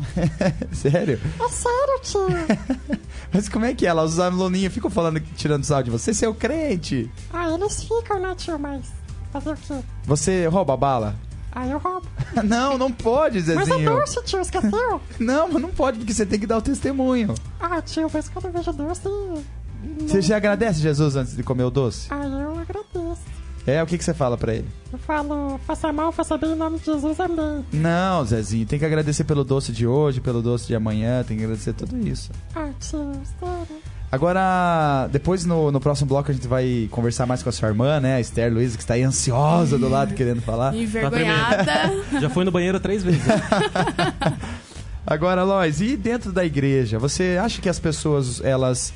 Sério? 0.73 1.19
É 1.41 1.49
sério, 1.49 2.01
tio. 2.03 2.99
Mas 3.33 3.49
como 3.49 3.65
é 3.65 3.75
que 3.75 3.87
é? 3.87 3.93
Lá 3.93 4.03
os 4.05 4.19
aluninhos 4.19 4.73
ficam 4.75 4.91
falando, 4.91 5.21
tirando 5.37 5.65
sal 5.65 5.83
de 5.83 5.91
você, 5.91 6.13
seu 6.13 6.35
crente. 6.35 7.11
Ah, 7.33 7.51
eles 7.51 7.83
ficam, 7.83 8.21
né, 8.21 8.35
tio, 8.37 8.59
mas 8.59 8.93
fazer 9.33 9.51
o 9.51 9.57
quê? 9.57 9.75
Você 10.05 10.47
rouba 10.47 10.77
bala? 10.77 11.17
Ah, 11.51 11.67
eu 11.67 11.79
roubo. 11.79 12.07
não, 12.45 12.77
não 12.77 12.93
pode, 12.93 13.39
Mas 13.39 13.49
é 13.49 13.65
Zezinho. 13.65 13.99
doce, 13.99 14.23
tio, 14.25 14.41
esqueceu? 14.41 15.01
Não, 15.19 15.51
mas 15.51 15.63
não 15.63 15.71
pode, 15.71 15.99
porque 15.99 16.13
você 16.13 16.27
tem 16.27 16.39
que 16.39 16.47
dar 16.47 16.59
o 16.59 16.63
testemunho. 16.63 17.35
Ah, 17.59 17.81
tio, 17.81 18.09
mas 18.13 18.29
quando 18.29 18.47
eu 18.47 18.53
vejo 18.53 18.73
doce... 18.73 19.09
Você 20.01 20.23
já 20.23 20.37
agradece 20.37 20.81
Jesus 20.81 21.15
antes 21.17 21.37
de 21.37 21.43
comer 21.43 21.65
o 21.65 21.71
doce? 21.71 22.07
Ah, 22.11 22.25
eu. 22.25 22.44
É, 23.67 23.83
o 23.83 23.87
que, 23.87 23.97
que 23.97 24.05
você 24.05 24.13
fala 24.13 24.37
pra 24.37 24.55
ele? 24.55 24.69
Eu 24.93 24.99
falo, 24.99 25.59
faça 25.67 25.91
mal, 25.93 26.13
faça 26.13 26.37
bem, 26.37 26.53
em 26.53 26.57
nome 26.57 26.79
de 26.79 26.85
Jesus, 26.85 27.19
amém. 27.19 27.65
Não, 27.73 28.25
Zezinho, 28.25 28.67
tem 28.67 28.79
que 28.79 28.85
agradecer 28.85 29.25
pelo 29.25 29.43
doce 29.43 29.73
de 29.73 29.87
hoje, 29.87 30.21
pelo 30.21 30.43
doce 30.43 30.67
de 30.67 30.75
amanhã, 30.75 31.25
tem 31.25 31.37
que 31.39 31.45
agradecer 31.45 31.73
tudo 31.73 31.97
isso. 32.07 32.31
Ah, 32.55 32.69
sério. 32.79 33.13
Agora, 34.13 35.09
depois 35.11 35.45
no, 35.45 35.73
no 35.73 35.81
próximo 35.81 36.09
bloco 36.09 36.31
a 36.31 36.35
gente 36.35 36.47
vai 36.47 36.87
conversar 36.91 37.27
mais 37.27 37.43
com 37.43 37.49
a 37.49 37.53
sua 37.53 37.69
irmã, 37.69 37.99
né, 37.99 38.17
a 38.17 38.21
Esther 38.21 38.53
Luiz, 38.53 38.77
que 38.77 38.83
está 38.83 38.95
aí 38.95 39.03
ansiosa 39.03 39.77
do 39.79 39.89
lado 39.89 40.15
querendo 40.15 40.41
falar. 40.43 40.73
Envergonhada. 40.77 41.91
Já 42.21 42.29
foi 42.31 42.45
no 42.45 42.53
banheiro 42.53 42.79
três 42.79 43.03
vezes. 43.03 43.25
né? 43.27 43.35
Agora, 45.07 45.43
Lois, 45.43 45.81
e 45.81 45.97
dentro 45.97 46.33
da 46.33 46.45
igreja, 46.45 46.99
você 46.99 47.39
acha 47.43 47.61
que 47.61 47.69
as 47.69 47.79
pessoas, 47.79 48.41
elas. 48.43 48.93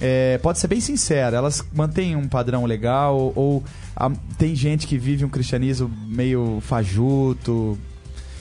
É, 0.00 0.38
pode 0.38 0.58
ser 0.58 0.66
bem 0.66 0.80
sincera, 0.80 1.36
elas 1.36 1.64
mantêm 1.74 2.16
um 2.16 2.26
padrão 2.26 2.64
legal 2.64 3.32
ou 3.36 3.62
ah, 3.94 4.10
tem 4.38 4.54
gente 4.54 4.86
que 4.86 4.96
vive 4.96 5.24
um 5.24 5.28
cristianismo 5.28 5.90
meio 6.06 6.58
fajuto, 6.62 7.78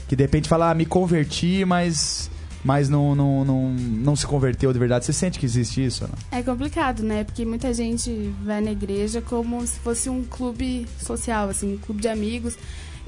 que 0.08 0.16
de 0.16 0.24
repente 0.24 0.48
fala, 0.48 0.72
ah, 0.72 0.74
me 0.74 0.86
converti, 0.86 1.66
mas, 1.66 2.32
mas 2.63 2.88
não, 2.88 3.13
não, 3.13 3.44
não, 3.44 3.70
não 3.72 4.16
se 4.16 4.25
converteu 4.25 4.72
de 4.72 4.80
verdade. 4.80 5.06
Você 5.06 5.13
sente 5.13 5.38
que 5.38 5.46
existe 5.46 5.86
isso? 5.86 6.04
Não? 6.04 6.39
É 6.39 6.42
complicado, 6.42 7.04
né? 7.04 7.25
Porque 7.25 7.46
muita 7.46 7.74
gente 7.74 8.34
vai 8.44 8.62
na 8.62 8.72
igreja 8.72 9.22
como 9.22 9.66
se 9.68 9.80
fosse 9.80 10.10
um 10.10 10.24
clube 10.24 10.88
social, 10.98 11.50
assim, 11.50 11.75
um 11.75 11.78
clube 11.78 12.01
de 12.01 12.08
amigos. 12.08 12.58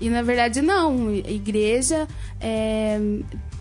E 0.01 0.09
na 0.09 0.23
verdade 0.23 0.61
não. 0.61 1.13
Igreja 1.13 2.07
é, 2.39 2.99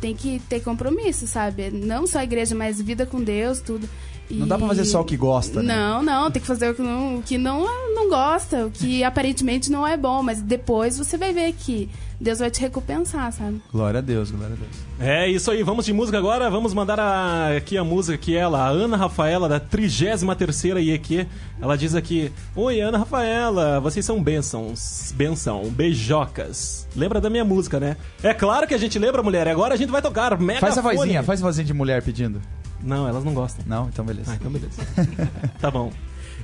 tem 0.01 0.15
que 0.15 0.41
ter 0.49 0.61
compromisso, 0.61 1.27
sabe? 1.27 1.71
Não 1.71 2.07
só 2.07 2.19
a 2.19 2.25
igreja, 2.25 2.55
mas 2.55 2.81
vida 2.81 3.07
com 3.07 3.23
Deus, 3.23 3.61
tudo. 3.61 3.89
Não 4.35 4.47
dá 4.47 4.57
pra 4.59 4.67
fazer 4.69 4.85
só 4.85 5.01
o 5.01 5.05
que 5.05 5.17
gosta, 5.17 5.63
né? 5.63 5.75
Não, 5.75 6.03
não, 6.03 6.31
tem 6.31 6.41
que 6.41 6.47
fazer 6.47 6.71
o 6.71 6.75
que 6.75 6.83
não, 6.83 7.17
o 7.19 7.23
que 7.23 7.37
não, 7.39 7.65
não 7.95 8.09
gosta, 8.09 8.67
o 8.67 8.71
que 8.71 9.03
aparentemente 9.05 9.71
não 9.71 9.87
é 9.87 9.97
bom, 9.97 10.23
mas 10.23 10.41
depois 10.43 10.99
você 10.99 11.17
vai 11.17 11.33
ver 11.33 11.53
que 11.53 11.89
Deus 12.21 12.39
vai 12.39 12.51
te 12.51 12.61
recompensar, 12.61 13.33
sabe? 13.33 13.63
Glória 13.73 13.99
a 13.99 14.01
Deus, 14.03 14.31
glória 14.31 14.55
a 14.55 14.57
Deus. 14.59 14.71
É 15.01 15.27
isso 15.31 15.51
aí, 15.51 15.63
vamos 15.63 15.87
de 15.87 15.93
música 15.95 16.19
agora. 16.19 16.51
Vamos 16.51 16.75
mandar 16.75 17.01
a- 17.01 17.57
aqui 17.57 17.79
a 17.79 17.83
música 17.85 18.19
que 18.19 18.37
ela, 18.37 18.59
a 18.63 18.69
Ana 18.69 18.95
Rafaela, 18.97 19.49
da 19.49 19.59
33 19.59 20.65
IEQ. 20.79 21.27
Ela 21.63 21.77
diz 21.79 21.95
aqui: 21.95 22.31
Oi, 22.55 22.79
Ana 22.81 22.99
Rafaela, 22.99 23.81
vocês 23.81 24.05
são 24.05 24.23
bênçãos, 24.23 25.13
benção, 25.17 25.65
beijocas. 25.71 26.87
Lembra 26.95 27.21
da 27.23 27.31
minha 27.31 27.45
música, 27.45 27.81
né? 27.81 27.97
É 28.23 28.35
claro 28.35 28.67
que 28.67 28.75
a 28.75 28.79
gente 28.79 28.99
lembra, 28.99 29.23
mulher. 29.23 29.49
Agora 29.49 29.73
a 29.73 29.77
gente 29.79 29.91
vai 29.91 30.03
tocar 30.03 30.39
Mega 30.39 30.61
Faz 30.61 30.77
a 30.77 30.83
vozinha, 30.83 31.23
faz 31.23 31.41
a 31.41 31.47
vozinha 31.47 31.65
de 31.65 31.73
mulher 31.73 32.03
pedindo. 32.03 32.41
Não, 32.83 33.07
elas 33.09 33.25
não 33.25 33.35
gostam. 33.35 33.65
Não? 33.67 33.89
Então 33.89 34.05
beleza. 34.05 34.33
Ah, 34.33 34.35
então 34.35 34.51
beleza. 34.51 34.81
tá 35.61 35.71
bom. 35.71 35.91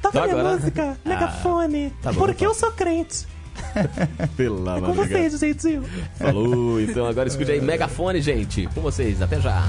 Toca 0.03 0.19
Então 0.19 0.23
minha 0.29 0.41
agora- 0.41 0.57
música, 0.57 0.97
megafone. 1.05 1.93
tá 2.03 2.13
bom, 2.13 2.19
porque 2.21 2.45
então. 2.45 2.49
eu 2.49 2.55
sou 2.55 2.71
crente. 2.73 3.27
Pela 4.37 4.77
É 4.77 4.81
com 4.83 4.93
vocês, 4.93 5.39
gente. 5.41 5.81
Falou, 6.19 6.79
então 6.81 7.07
agora 7.07 7.27
escute 7.29 7.51
aí 7.53 7.61
Megafone, 7.61 8.21
gente. 8.21 8.67
Com 8.75 8.83
vocês, 8.83 9.23
até 9.23 9.41
já. 9.41 9.63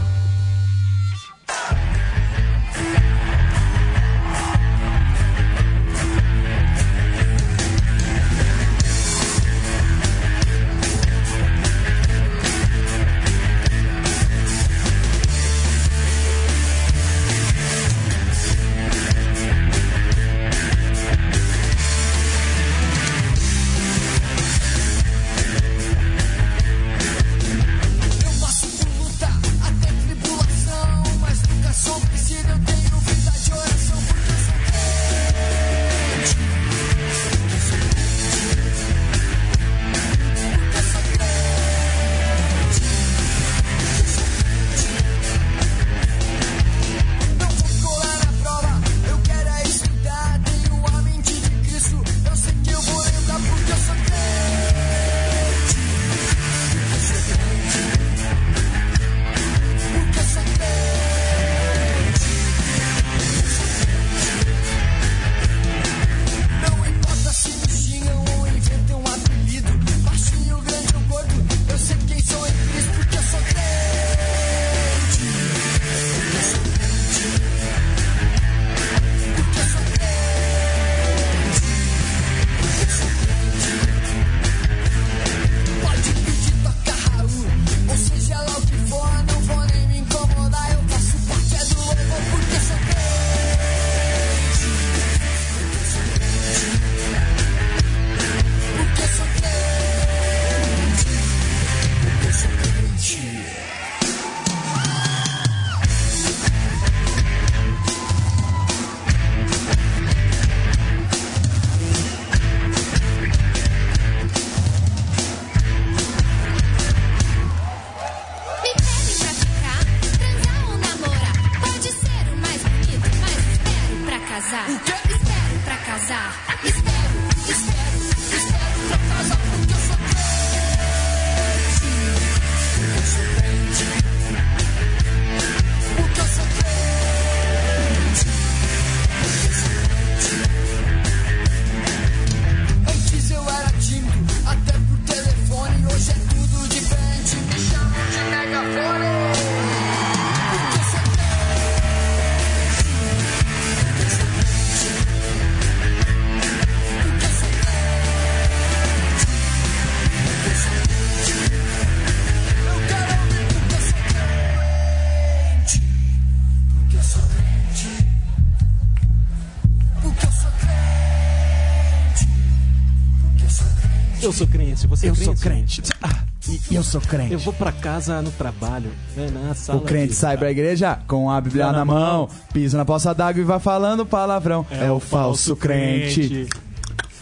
Eu 174.22 174.34
sou 174.34 174.48
crente, 174.48 174.88
você 174.88 175.08
é 175.08 175.10
Eu 175.10 175.14
crente? 175.14 175.26
sou 175.26 175.36
crente. 175.36 175.82
Ah, 176.02 176.24
e 176.72 176.76
eu 176.76 176.84
sou 176.84 177.02
crente. 177.02 177.34
Eu 177.34 177.40
vou 177.40 177.54
pra 177.54 177.72
casa 177.72 178.22
no 178.22 178.32
trabalho, 178.32 178.90
né, 179.16 179.30
na 179.32 179.54
sala 179.54 179.80
O 179.80 179.82
crente 179.82 180.14
sai 180.14 180.38
pra 180.38 180.50
igreja 180.50 180.98
com 181.08 181.30
a 181.30 181.40
Bíblia 181.42 181.72
na 181.72 181.84
mão, 181.86 182.30
pisa 182.54 182.78
na 182.78 182.86
poça 182.86 183.14
d'água 183.14 183.42
e 183.42 183.46
vai 183.46 183.60
falando 183.60 184.06
palavrão. 184.06 184.66
É, 184.72 184.90
o 184.92 185.00
falso 185.00 185.56
crente. 185.56 186.48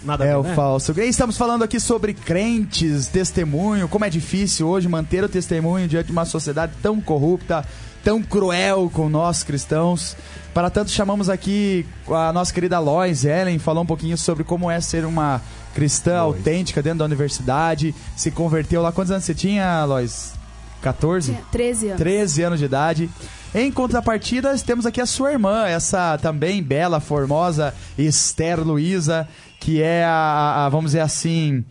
Nada 0.03 0.23
a 0.23 0.27
É 0.27 0.29
ver, 0.31 0.37
o 0.37 0.43
né? 0.43 0.53
falso. 0.53 0.93
E 0.99 1.09
estamos 1.09 1.35
falando 1.37 1.63
aqui 1.63 1.79
sobre 1.79 2.13
crentes, 2.13 3.07
testemunho, 3.07 3.87
como 3.87 4.05
é 4.05 4.09
difícil 4.09 4.67
hoje 4.67 4.87
manter 4.87 5.23
o 5.23 5.29
testemunho 5.29 5.87
diante 5.87 6.05
de 6.07 6.11
uma 6.11 6.25
sociedade 6.25 6.73
tão 6.81 7.01
corrupta, 7.01 7.65
tão 8.03 8.21
cruel 8.21 8.89
com 8.93 9.09
nós 9.09 9.41
cristãos. 9.43 10.15
Para 10.53 10.69
tanto, 10.69 10.91
chamamos 10.91 11.27
aqui 11.27 11.85
a 12.07 12.31
nossa 12.31 12.53
querida 12.53 12.77
Lois 12.79 13.25
Ellen, 13.25 13.57
falou 13.57 13.81
um 13.83 13.85
pouquinho 13.87 14.15
sobre 14.17 14.43
como 14.43 14.69
é 14.69 14.79
ser 14.79 15.03
uma 15.05 15.41
cristã 15.75 16.17
autêntica 16.17 16.81
dentro 16.81 16.99
da 16.99 17.05
universidade, 17.05 17.93
se 18.15 18.31
converteu 18.31 18.81
lá. 18.81 18.91
Quantos 18.91 19.11
anos 19.11 19.25
você 19.25 19.35
tinha, 19.35 19.85
Lois? 19.85 20.33
14? 20.81 21.31
Tinha 21.33 21.43
13 21.51 21.87
anos. 21.87 21.97
13 21.99 22.41
anos 22.43 22.59
de 22.59 22.65
idade. 22.65 23.09
Em 23.53 23.71
contrapartida, 23.71 24.55
temos 24.59 24.85
aqui 24.85 24.99
a 24.99 25.05
sua 25.05 25.31
irmã, 25.31 25.65
essa 25.67 26.17
também 26.17 26.61
bela, 26.63 26.99
formosa 26.99 27.73
Esther 27.97 28.59
Luiza, 28.65 29.27
que 29.59 29.81
é 29.81 30.03
a, 30.03 30.65
a- 30.65 30.69
vamos 30.69 30.91
dizer 30.91 30.99
assim, 31.01 31.63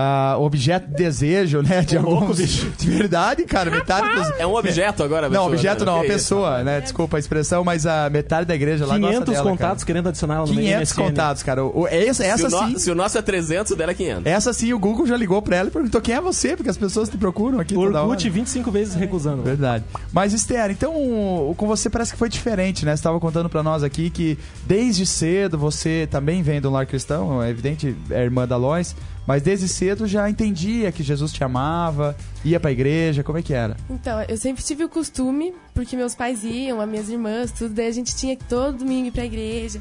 a 0.00 0.36
objeto 0.38 0.86
de 0.88 0.94
desejo, 0.94 1.60
né? 1.60 1.82
De 1.82 1.96
alguns... 1.96 2.38
De 2.78 2.88
verdade, 2.88 3.42
cara, 3.44 3.68
metade 3.68 4.06
dos... 4.14 4.30
É 4.38 4.46
um 4.46 4.54
objeto 4.54 5.02
agora, 5.02 5.28
Não, 5.28 5.46
objeto 5.46 5.80
né? 5.84 5.86
não, 5.90 5.98
uma 5.98 6.04
pessoa, 6.04 6.62
né? 6.62 6.80
Desculpa 6.80 7.16
a 7.16 7.20
expressão, 7.20 7.64
mas 7.64 7.84
a 7.84 8.08
metade 8.08 8.46
da 8.46 8.54
igreja 8.54 8.86
lá 8.86 8.96
gosta 8.96 9.12
500 9.16 9.34
dela, 9.34 9.50
contatos 9.50 9.82
querendo 9.84 10.08
adicionar 10.08 10.34
ela 10.36 10.44
cara. 10.46 10.54
no 10.54 10.60
500 10.62 10.92
MSN. 10.92 11.02
contatos, 11.02 11.42
cara. 11.42 11.64
O- 11.64 11.80
o- 11.82 11.88
essa 11.88 12.22
Se, 12.22 12.28
essa 12.28 12.46
o 12.46 12.50
no- 12.50 12.68
sim... 12.68 12.78
se 12.78 12.90
o 12.92 12.94
nosso 12.94 13.18
é 13.18 13.22
300, 13.22 13.72
o 13.72 13.76
dela 13.76 13.90
é 13.90 13.94
500. 13.94 14.26
Essa 14.26 14.52
sim, 14.52 14.72
o 14.72 14.78
Google 14.78 15.04
já 15.04 15.16
ligou 15.16 15.42
pra 15.42 15.56
ela 15.56 15.68
e 15.68 15.72
perguntou 15.72 16.00
quem 16.00 16.14
é 16.14 16.20
você, 16.20 16.54
porque 16.56 16.70
as 16.70 16.76
pessoas 16.78 17.08
te 17.08 17.18
procuram 17.18 17.58
aqui 17.58 17.76
hora. 17.76 18.00
Orkut 18.02 18.30
25 18.30 18.70
vezes 18.70 18.94
recusando. 18.94 19.42
Verdade. 19.42 19.84
Mas, 20.12 20.32
Esther, 20.32 20.70
então, 20.70 20.94
o- 20.94 21.54
com 21.56 21.66
você 21.66 21.90
parece 21.90 22.12
que 22.12 22.18
foi 22.18 22.28
diferente, 22.28 22.84
né? 22.84 22.92
Você 22.92 23.00
estava 23.00 23.18
contando 23.18 23.48
pra 23.48 23.64
nós 23.64 23.82
aqui 23.82 24.10
que 24.10 24.38
desde 24.64 25.04
cedo 25.04 25.58
você 25.58 26.06
também 26.08 26.40
vem 26.40 26.60
do 26.60 26.70
lar 26.70 26.86
cristão, 26.86 27.42
é 27.42 27.50
evidente, 27.50 27.96
é 28.10 28.22
irmã 28.22 28.46
da 28.46 28.56
Lois, 28.56 28.94
mas 29.28 29.42
desde 29.42 29.68
cedo 29.68 30.06
já 30.06 30.28
entendia 30.28 30.90
que 30.90 31.02
Jesus 31.02 31.30
te 31.34 31.44
amava, 31.44 32.16
ia 32.42 32.58
pra 32.58 32.72
igreja, 32.72 33.22
como 33.22 33.36
é 33.36 33.42
que 33.42 33.52
era? 33.52 33.76
Então, 33.90 34.22
eu 34.26 34.38
sempre 34.38 34.64
tive 34.64 34.84
o 34.84 34.88
costume, 34.88 35.52
porque 35.74 35.94
meus 35.94 36.14
pais 36.14 36.42
iam, 36.44 36.80
as 36.80 36.88
minhas 36.88 37.10
irmãs, 37.10 37.52
tudo, 37.52 37.74
daí 37.74 37.88
a 37.88 37.92
gente 37.92 38.16
tinha 38.16 38.34
que 38.34 38.44
todo 38.44 38.78
domingo 38.78 39.08
ir 39.08 39.12
pra 39.12 39.26
igreja, 39.26 39.80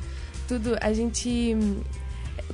tudo, 0.50 0.76
a 0.82 0.92
gente. 0.92 1.56
hum, 1.58 1.78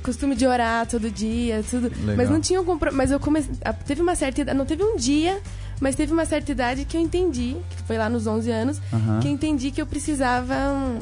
Costume 0.02 0.34
de 0.34 0.46
orar 0.46 0.86
todo 0.86 1.10
dia, 1.10 1.64
tudo. 1.70 1.88
Legal. 1.88 2.16
Mas 2.16 2.28
não 2.28 2.40
tinha 2.40 2.60
um 2.60 2.64
compro... 2.64 2.92
Mas 2.92 3.10
eu 3.10 3.18
comecei. 3.18 3.52
a- 3.64 3.72
Teve 3.72 4.02
uma 4.02 4.14
certa 4.14 4.40
idade. 4.42 4.58
Não 4.58 4.66
teve 4.66 4.82
um 4.82 4.96
dia, 4.96 5.40
mas 5.80 5.94
teve 5.94 6.12
uma 6.12 6.26
certa 6.26 6.52
idade 6.52 6.84
que 6.84 6.96
eu 6.96 7.00
entendi, 7.00 7.56
que 7.70 7.82
foi 7.84 7.96
lá 7.96 8.08
nos 8.10 8.26
11 8.26 8.50
anos, 8.50 8.80
que 9.22 9.28
eu 9.28 9.32
entendi 9.32 9.70
que 9.70 9.80
eu 9.80 9.86
precisava 9.86 10.52
hum, 10.54 10.98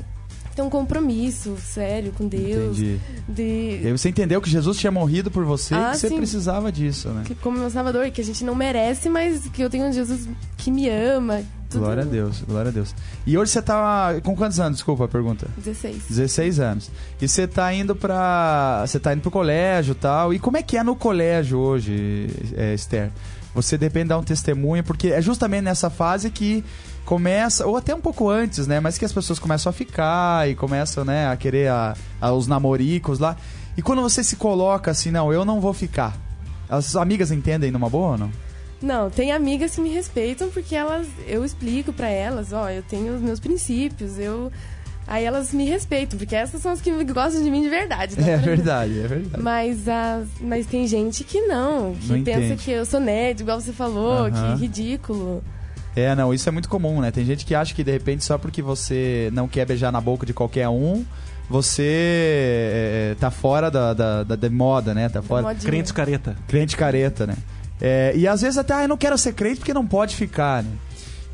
ter 0.57 0.63
um 0.63 0.71
compromisso 0.71 1.57
sério 1.59 2.13
com 2.13 2.27
Deus. 2.27 2.79
Entendi. 2.79 3.01
De, 3.29 3.81
E 3.83 3.87
aí 3.87 3.93
você 3.93 4.09
entendeu 4.09 4.41
que 4.41 4.49
Jesus 4.51 4.77
tinha 4.79 4.91
morrido 4.91 5.31
por 5.31 5.45
você 5.45 5.75
e 5.75 5.79
Ah, 5.79 5.91
que 5.93 5.99
você 5.99 6.09
sim. 6.09 6.17
precisava 6.17 6.71
disso, 6.71 7.09
né? 7.11 7.23
que 7.27 7.35
como 7.35 7.59
meu 7.59 7.71
salvador, 7.71 8.11
que 8.11 8.21
a 8.21 8.25
gente 8.25 8.45
não 8.45 8.55
merece, 8.55 9.09
mas 9.09 9.47
que 9.49 9.63
eu 9.63 9.71
tenho 9.71 9.87
um 9.87 9.93
Jesus 9.93 10.29
que 10.57 10.71
me 10.71 10.89
ama, 10.89 11.43
Tudo 11.71 11.81
Glória 11.85 12.03
a 12.03 12.07
Deus, 12.07 12.43
glória 12.47 12.69
a 12.69 12.73
Deus. 12.73 12.95
E 13.27 13.37
hoje 13.39 13.51
você 13.53 13.63
tá 13.63 14.21
com 14.23 14.37
quantos 14.37 14.61
anos? 14.61 14.79
Desculpa 14.79 15.05
a 15.07 15.09
pergunta. 15.09 15.47
16. 15.57 16.03
16 16.09 16.61
anos. 16.61 16.91
E 17.21 17.27
você 17.27 17.47
tá 17.49 17.73
indo 17.73 17.97
pra. 17.97 18.85
Você 18.87 19.01
tá 19.01 19.13
indo 19.15 19.23
pro 19.23 19.31
colégio 19.31 19.93
e 19.93 19.95
tal. 19.95 20.35
E 20.35 20.39
como 20.39 20.57
é 20.59 20.63
que 20.63 20.77
é 20.77 20.83
no 20.83 20.95
colégio 20.95 21.59
hoje, 21.59 22.29
é, 22.57 22.75
Esther? 22.75 23.11
Você 23.55 23.77
depende 23.79 24.05
de 24.05 24.09
dar 24.11 24.19
um 24.19 24.23
testemunho, 24.23 24.83
porque 24.85 25.09
é 25.09 25.21
justamente 25.21 25.65
nessa 25.65 25.89
fase 25.91 26.31
que 26.31 26.65
começa, 27.05 27.67
ou 27.67 27.77
até 27.77 27.95
um 27.95 28.01
pouco 28.01 28.29
antes, 28.31 28.67
né? 28.67 28.81
Mas 28.81 28.97
que 28.99 29.05
as 29.05 29.13
pessoas 29.13 29.39
começam 29.39 29.71
a 29.71 29.73
ficar 29.73 30.49
e 30.49 30.55
começam, 30.55 31.05
né, 31.05 31.29
a 31.29 31.37
querer 31.37 31.69
a, 31.69 31.95
a- 32.21 32.33
os 32.33 32.47
namoricos 32.47 33.19
lá. 33.19 33.37
E 33.77 33.83
quando 33.83 34.03
você 34.03 34.23
se 34.23 34.37
coloca 34.37 34.91
assim, 34.91 35.11
não, 35.11 35.33
eu 35.33 35.45
não 35.45 35.61
vou 35.61 35.73
ficar. 35.73 36.17
As 36.69 36.95
amigas 36.97 37.31
entendem 37.31 37.71
numa 37.71 37.89
boa 37.91 38.13
ou 38.13 38.19
não? 38.19 38.31
Não, 38.81 39.11
tem 39.11 39.31
amigas 39.31 39.75
que 39.77 39.81
me 39.81 39.91
respeitam 39.91 40.49
porque 40.49 40.75
elas, 40.75 41.07
eu 41.27 41.45
explico 41.45 41.93
pra 41.93 42.09
elas, 42.09 42.53
ó, 42.53 42.69
eu 42.69 42.83
tenho 42.83 43.15
os 43.15 43.21
meus 43.21 43.39
princípios, 43.39 44.19
eu 44.19 44.51
aí 45.07 45.25
elas 45.25 45.53
me 45.53 45.65
respeitam, 45.69 46.19
porque 46.19 46.35
essas 46.35 46.63
são 46.63 46.73
as 46.73 46.81
que 46.81 46.91
gostam 47.13 47.43
de 47.43 47.51
mim 47.51 47.61
de 47.63 47.69
verdade. 47.69 48.17
tá? 48.17 48.23
É 48.29 48.37
verdade, 48.37 48.99
é 49.01 49.07
verdade. 49.07 49.43
Mas, 49.43 49.87
as, 49.89 50.27
mas 50.41 50.67
tem 50.67 50.87
gente 50.87 51.23
que 51.25 51.41
não, 51.43 51.95
que 51.95 52.13
Não 52.13 52.23
pensa 52.25 52.41
entende. 52.41 52.63
que 52.65 52.71
eu 52.71 52.85
sou 52.85 52.99
nerd, 53.01 53.41
igual 53.43 53.61
você 53.61 53.73
falou, 53.73 54.27
Aham. 54.27 54.57
que 54.57 54.63
ridículo. 54.63 55.43
É, 55.95 56.15
não, 56.15 56.33
isso 56.33 56.49
é 56.49 56.53
muito 56.53 56.69
comum, 56.69 57.01
né? 57.01 57.11
Tem 57.11 57.25
gente 57.25 57.45
que 57.45 57.55
acha 57.55 57.75
que 57.75 57.85
de 57.85 57.93
repente 57.93 58.25
só 58.25 58.39
porque 58.39 58.63
você 58.63 59.31
não 59.33 59.47
quer 59.47 59.67
beijar 59.67 59.93
na 59.93 60.01
boca 60.01 60.25
de 60.25 60.33
qualquer 60.33 60.69
um, 60.69 61.05
você 61.51 61.83
é, 63.13 63.17
tá 63.21 63.31
fora 63.31 63.71
da, 63.71 63.93
da, 63.93 64.23
da- 64.25 64.37
da 64.37 64.51
moda, 64.51 64.95
né? 64.95 65.09
Tá 65.09 65.21
fora. 65.23 65.43
modinha. 65.43 65.63
Crente 65.65 65.93
careta. 65.93 66.37
Crente 66.49 66.77
careta, 66.77 67.27
né? 67.27 67.37
É, 67.81 68.13
e 68.17 68.27
às 68.29 68.41
vezes 68.43 68.57
até, 68.59 68.75
ah, 68.75 68.83
eu 68.83 68.89
não 68.89 68.97
quero 68.97 69.19
ser 69.19 69.33
crente 69.35 69.59
porque 69.59 69.75
não 69.75 69.87
pode 69.87 70.15
ficar, 70.17 70.63
né? 70.63 70.71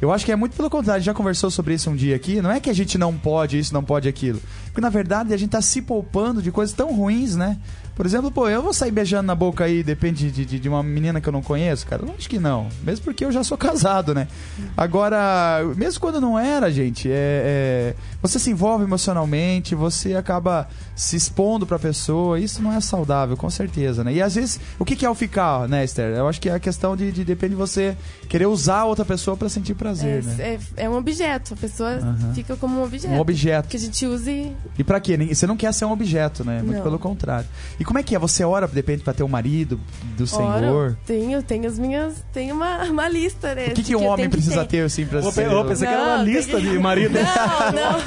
Eu 0.00 0.12
acho 0.12 0.24
que 0.24 0.30
é 0.30 0.36
muito 0.36 0.56
pelo 0.56 0.70
contrário, 0.70 0.96
a 0.96 1.00
gente 1.00 1.06
já 1.06 1.14
conversou 1.14 1.50
sobre 1.50 1.74
isso 1.74 1.90
um 1.90 1.96
dia 1.96 2.14
aqui. 2.14 2.40
Não 2.40 2.50
é 2.52 2.60
que 2.60 2.70
a 2.70 2.72
gente 2.72 2.96
não 2.96 3.12
pode 3.16 3.58
isso, 3.58 3.74
não 3.74 3.82
pode 3.82 4.08
aquilo. 4.08 4.40
Porque 4.66 4.80
na 4.80 4.88
verdade 4.88 5.34
a 5.34 5.36
gente 5.36 5.50
tá 5.50 5.60
se 5.60 5.82
poupando 5.82 6.40
de 6.40 6.52
coisas 6.52 6.74
tão 6.74 6.94
ruins, 6.94 7.34
né? 7.34 7.56
Por 7.98 8.06
exemplo, 8.06 8.30
pô, 8.30 8.48
eu 8.48 8.62
vou 8.62 8.72
sair 8.72 8.92
beijando 8.92 9.24
na 9.24 9.34
boca 9.34 9.64
aí, 9.64 9.82
depende 9.82 10.30
de, 10.30 10.44
de, 10.44 10.60
de 10.60 10.68
uma 10.68 10.84
menina 10.84 11.20
que 11.20 11.28
eu 11.28 11.32
não 11.32 11.42
conheço, 11.42 11.84
cara? 11.84 12.04
Acho 12.16 12.28
que 12.28 12.38
não. 12.38 12.68
Mesmo 12.84 13.04
porque 13.04 13.24
eu 13.24 13.32
já 13.32 13.42
sou 13.42 13.58
casado, 13.58 14.14
né? 14.14 14.28
Agora, 14.76 15.64
mesmo 15.74 16.00
quando 16.00 16.20
não 16.20 16.38
era, 16.38 16.70
gente, 16.70 17.10
é, 17.10 17.12
é, 17.12 17.94
você 18.22 18.38
se 18.38 18.52
envolve 18.52 18.84
emocionalmente, 18.84 19.74
você 19.74 20.14
acaba 20.14 20.68
se 20.94 21.16
expondo 21.16 21.66
pra 21.66 21.76
pessoa, 21.76 22.38
isso 22.38 22.62
não 22.62 22.72
é 22.72 22.80
saudável, 22.80 23.36
com 23.36 23.50
certeza, 23.50 24.04
né? 24.04 24.12
E 24.12 24.22
às 24.22 24.36
vezes, 24.36 24.60
o 24.78 24.84
que 24.84 24.94
que 24.94 25.04
é 25.04 25.10
o 25.10 25.14
ficar, 25.14 25.68
né, 25.68 25.82
Esther? 25.82 26.16
Eu 26.16 26.28
acho 26.28 26.40
que 26.40 26.48
é 26.48 26.54
a 26.54 26.60
questão 26.60 26.96
de, 26.96 27.10
de 27.10 27.24
depende 27.24 27.54
de 27.54 27.56
você 27.56 27.96
querer 28.28 28.46
usar 28.46 28.84
outra 28.84 29.04
pessoa 29.04 29.36
pra 29.36 29.48
sentir 29.48 29.74
prazer, 29.74 30.22
né? 30.22 30.36
É, 30.38 30.52
é, 30.52 30.84
é 30.84 30.88
um 30.88 30.94
objeto, 30.94 31.54
a 31.54 31.56
pessoa 31.56 31.90
Aham. 31.90 32.32
fica 32.32 32.54
como 32.54 32.78
um 32.78 32.84
objeto. 32.84 33.12
Um 33.12 33.18
objeto. 33.18 33.68
Que 33.68 33.76
a 33.76 33.80
gente 33.80 34.06
use. 34.06 34.52
E 34.78 34.84
pra 34.84 35.00
quê? 35.00 35.16
Você 35.34 35.48
não 35.48 35.56
quer 35.56 35.74
ser 35.74 35.84
um 35.84 35.90
objeto, 35.90 36.44
né? 36.44 36.62
Muito 36.62 36.76
Não. 36.76 36.82
pelo 36.84 36.98
contrário. 37.00 37.48
E 37.80 37.87
como 37.88 37.98
é 37.98 38.02
que 38.02 38.14
é? 38.14 38.18
Você 38.18 38.44
ora, 38.44 38.68
de 38.68 38.74
repente, 38.74 39.02
pra 39.02 39.14
ter 39.14 39.22
um 39.22 39.28
marido 39.28 39.80
do 40.14 40.24
Ora, 40.36 40.58
Senhor? 40.60 40.98
Tenho, 41.06 41.42
tenho 41.42 41.66
as 41.66 41.78
minhas. 41.78 42.22
Tenho 42.34 42.54
uma, 42.54 42.84
uma 42.84 43.08
lista, 43.08 43.54
né? 43.54 43.68
O 43.68 43.70
que, 43.74 43.82
que 43.82 43.96
um 43.96 44.00
eu 44.02 44.04
homem 44.06 44.16
tenho 44.18 44.30
precisa 44.30 44.62
ter. 44.64 44.76
ter, 44.78 44.84
assim, 44.84 45.06
pra 45.06 45.20
Ô, 45.20 45.32
ser... 45.32 45.48
ô, 45.48 45.64
pensei 45.64 45.88
que 45.88 45.94
era 45.94 46.02
uma 46.02 46.18
Não, 46.18 46.24
tem 46.26 46.34
lista 46.34 46.60
que- 46.60 46.68
de 46.70 46.78
marido. 46.78 47.14
Não, 47.14 47.72
não. 47.72 47.98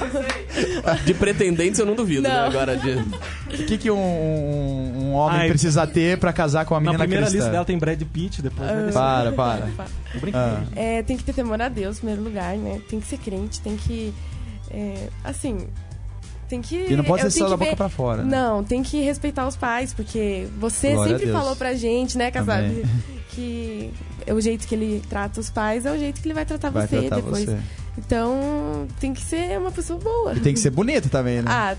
De 1.04 1.14
pretendentes 1.16 1.80
eu 1.80 1.86
não 1.86 1.96
duvido, 1.96 2.22
né? 2.24 2.30
Não. 2.30 2.46
Agora 2.46 2.78
de. 2.78 2.92
O 2.92 3.66
que, 3.66 3.78
que 3.78 3.90
um, 3.90 3.98
um- 3.98 4.94
um 5.06 5.14
homem 5.14 5.40
Ai, 5.42 5.48
precisa 5.50 5.88
ter 5.88 6.18
pra 6.20 6.32
casar 6.32 6.66
com 6.66 6.74
uma 6.76 6.80
Na 6.80 6.84
menina 6.92 7.00
primeira 7.00 7.24
cristã? 7.24 7.38
lista 7.40 7.52
dela 7.52 7.66
tem 7.66 7.78
Brad 7.78 8.02
Pitt, 8.04 8.42
depois 8.42 8.70
vai. 8.70 8.92
Para, 8.94 9.32
para. 9.32 9.68
Tô 10.14 10.20
brincando. 10.20 10.68
Ah. 10.76 10.80
É, 10.80 11.02
tem 11.04 11.18
que 11.18 11.24
ter 11.24 11.34
temor 11.34 11.60
a 11.62 11.70
Deus, 11.70 11.96
em 11.98 12.00
primeiro 12.02 12.22
lugar, 12.24 12.56
né? 12.58 12.80
Tem 12.88 13.00
que 13.00 13.08
ser 13.08 13.18
crente, 13.18 13.60
tem 13.62 13.76
que. 13.78 14.14
é, 14.70 15.08
assim. 15.24 15.68
Tem 16.52 16.62
que. 16.62 16.76
E 16.92 16.96
não 16.98 17.04
pode 17.06 17.22
ser 17.24 17.32
só 17.32 17.46
da 17.46 17.52
que 17.52 17.58
boca 17.60 17.70
ver- 17.72 17.76
pra 17.78 17.88
fora. 17.90 18.24
né? 18.24 18.30
Não, 18.38 18.62
tem 18.64 18.84
que 18.84 19.02
respeitar 19.02 19.48
os 19.48 19.56
pais, 19.56 19.94
porque 19.94 20.48
você 20.60 20.92
Glória 20.94 21.18
sempre 21.18 21.32
falou 21.32 21.56
pra 21.56 21.74
gente, 21.74 22.18
né, 22.18 22.30
casado? 22.30 22.68
Que 23.34 23.90
é 24.28 24.34
o 24.34 24.42
jeito 24.42 24.68
que 24.68 24.76
ele 24.76 25.02
trata 25.10 25.40
os 25.40 25.50
pais 25.50 25.86
é 25.86 25.92
o 25.94 25.98
jeito 25.98 26.20
que 26.22 26.28
ele 26.28 26.34
vai 26.34 26.46
tratar 26.46 26.70
Vai 26.70 26.86
você 26.86 27.00
tratar 27.00 27.16
depois. 27.16 27.46
você. 27.46 27.58
Então, 27.98 28.86
tem 29.00 29.14
que 29.14 29.22
ser 29.22 29.58
uma 29.58 29.72
pessoa 29.72 29.98
boa. 29.98 30.34
E 30.36 30.42
tem 30.42 30.54
que 30.54 30.60
ser 30.60 30.70
bonito 30.72 31.08
também, 31.10 31.42
né? 31.42 31.46
Ah, 31.50 31.76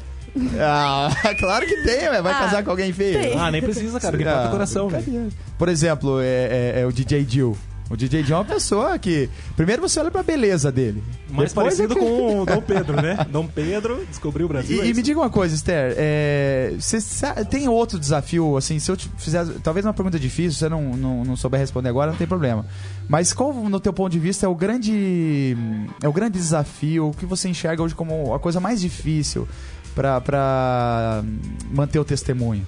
Ah, 0.59 1.11
claro 1.39 1.67
que 1.67 1.77
tem, 1.85 2.09
ué. 2.09 2.23
vai 2.23 2.33
Ah, 2.33 2.39
casar 2.39 2.65
com 2.65 2.71
alguém 2.71 2.91
feio. 2.91 3.21
tem. 3.21 3.39
Ah, 3.39 3.51
nem 3.51 3.61
precisa, 3.61 4.01
cara. 4.01 4.17
Quem 4.17 4.27
Ah, 4.27 4.49
coração, 4.51 4.89
velho. 4.89 5.29
Por 5.59 5.69
exemplo, 5.69 6.21
é, 6.23 6.73
é- 6.77 6.81
é 6.81 6.87
o 6.87 6.91
DJ 6.93 7.27
Jill. 7.29 7.55
O 7.93 7.97
DJ 7.97 8.23
Jill 8.25 8.37
é 8.37 8.39
uma 8.39 8.45
pessoa 8.47 8.99
que. 8.99 9.29
Primeiro 9.55 9.83
você 9.83 10.01
olha 10.01 10.11
pra 10.11 10.23
beleza 10.23 10.73
dele. 10.73 11.03
Mais 11.31 11.51
Depois 11.53 11.77
parecido 11.77 11.93
é 11.93 11.97
que- 11.97 12.01
com 12.01 12.41
o 12.43 12.47
Dom 12.47 12.63
Pedro, 12.63 13.03
né? 13.03 13.27
Dom 13.31 13.47
Pedro 13.47 14.05
descobriu 14.09 14.47
o 14.47 14.49
Brasil. 14.49 14.81
é 14.81 14.85
E, 14.85 14.87
e 14.87 14.91
isso. 14.91 14.97
me 14.97 15.03
diga 15.03 15.21
uma 15.21 15.29
coisa, 15.29 15.55
Esther. 15.55 15.95
é, 15.99 16.75
você 16.79 17.01
sa- 17.03 17.45
tem 17.45 17.69
outro 17.69 17.99
desafio, 17.99 18.57
assim, 18.57 18.79
se 18.79 18.91
eu 18.91 18.97
te 18.97 19.11
fizer. 19.19 19.45
Talvez 19.63 19.85
uma 19.85 19.93
pergunta 19.93 20.19
difícil, 20.19 20.59
você 20.59 20.69
não, 20.71 20.97
não, 20.97 21.23
não 21.25 21.37
souber 21.37 21.61
responder 21.61 21.91
agora, 21.91 22.11
não 22.13 22.19
tem 22.19 22.27
problema. 22.27 22.65
Mas 23.09 23.33
qual, 23.35 23.53
no 23.53 23.79
teu 23.79 23.93
ponto 23.93 24.11
de 24.11 24.19
vista, 24.19 24.47
é 24.47 24.49
o 24.49 24.55
grande. 24.55 25.55
É 26.03 26.09
o 26.09 26.13
grande 26.15 26.39
desafio, 26.39 27.09
o 27.09 27.13
que 27.15 27.27
você 27.27 27.49
enxerga 27.51 27.83
hoje 27.83 27.95
como 27.95 28.33
a 28.35 28.39
coisa 28.41 28.59
mais 28.59 28.81
difícil 28.81 29.47
pra 29.95 31.23
manter 31.71 31.99
o 31.99 32.05
testemunho? 32.05 32.67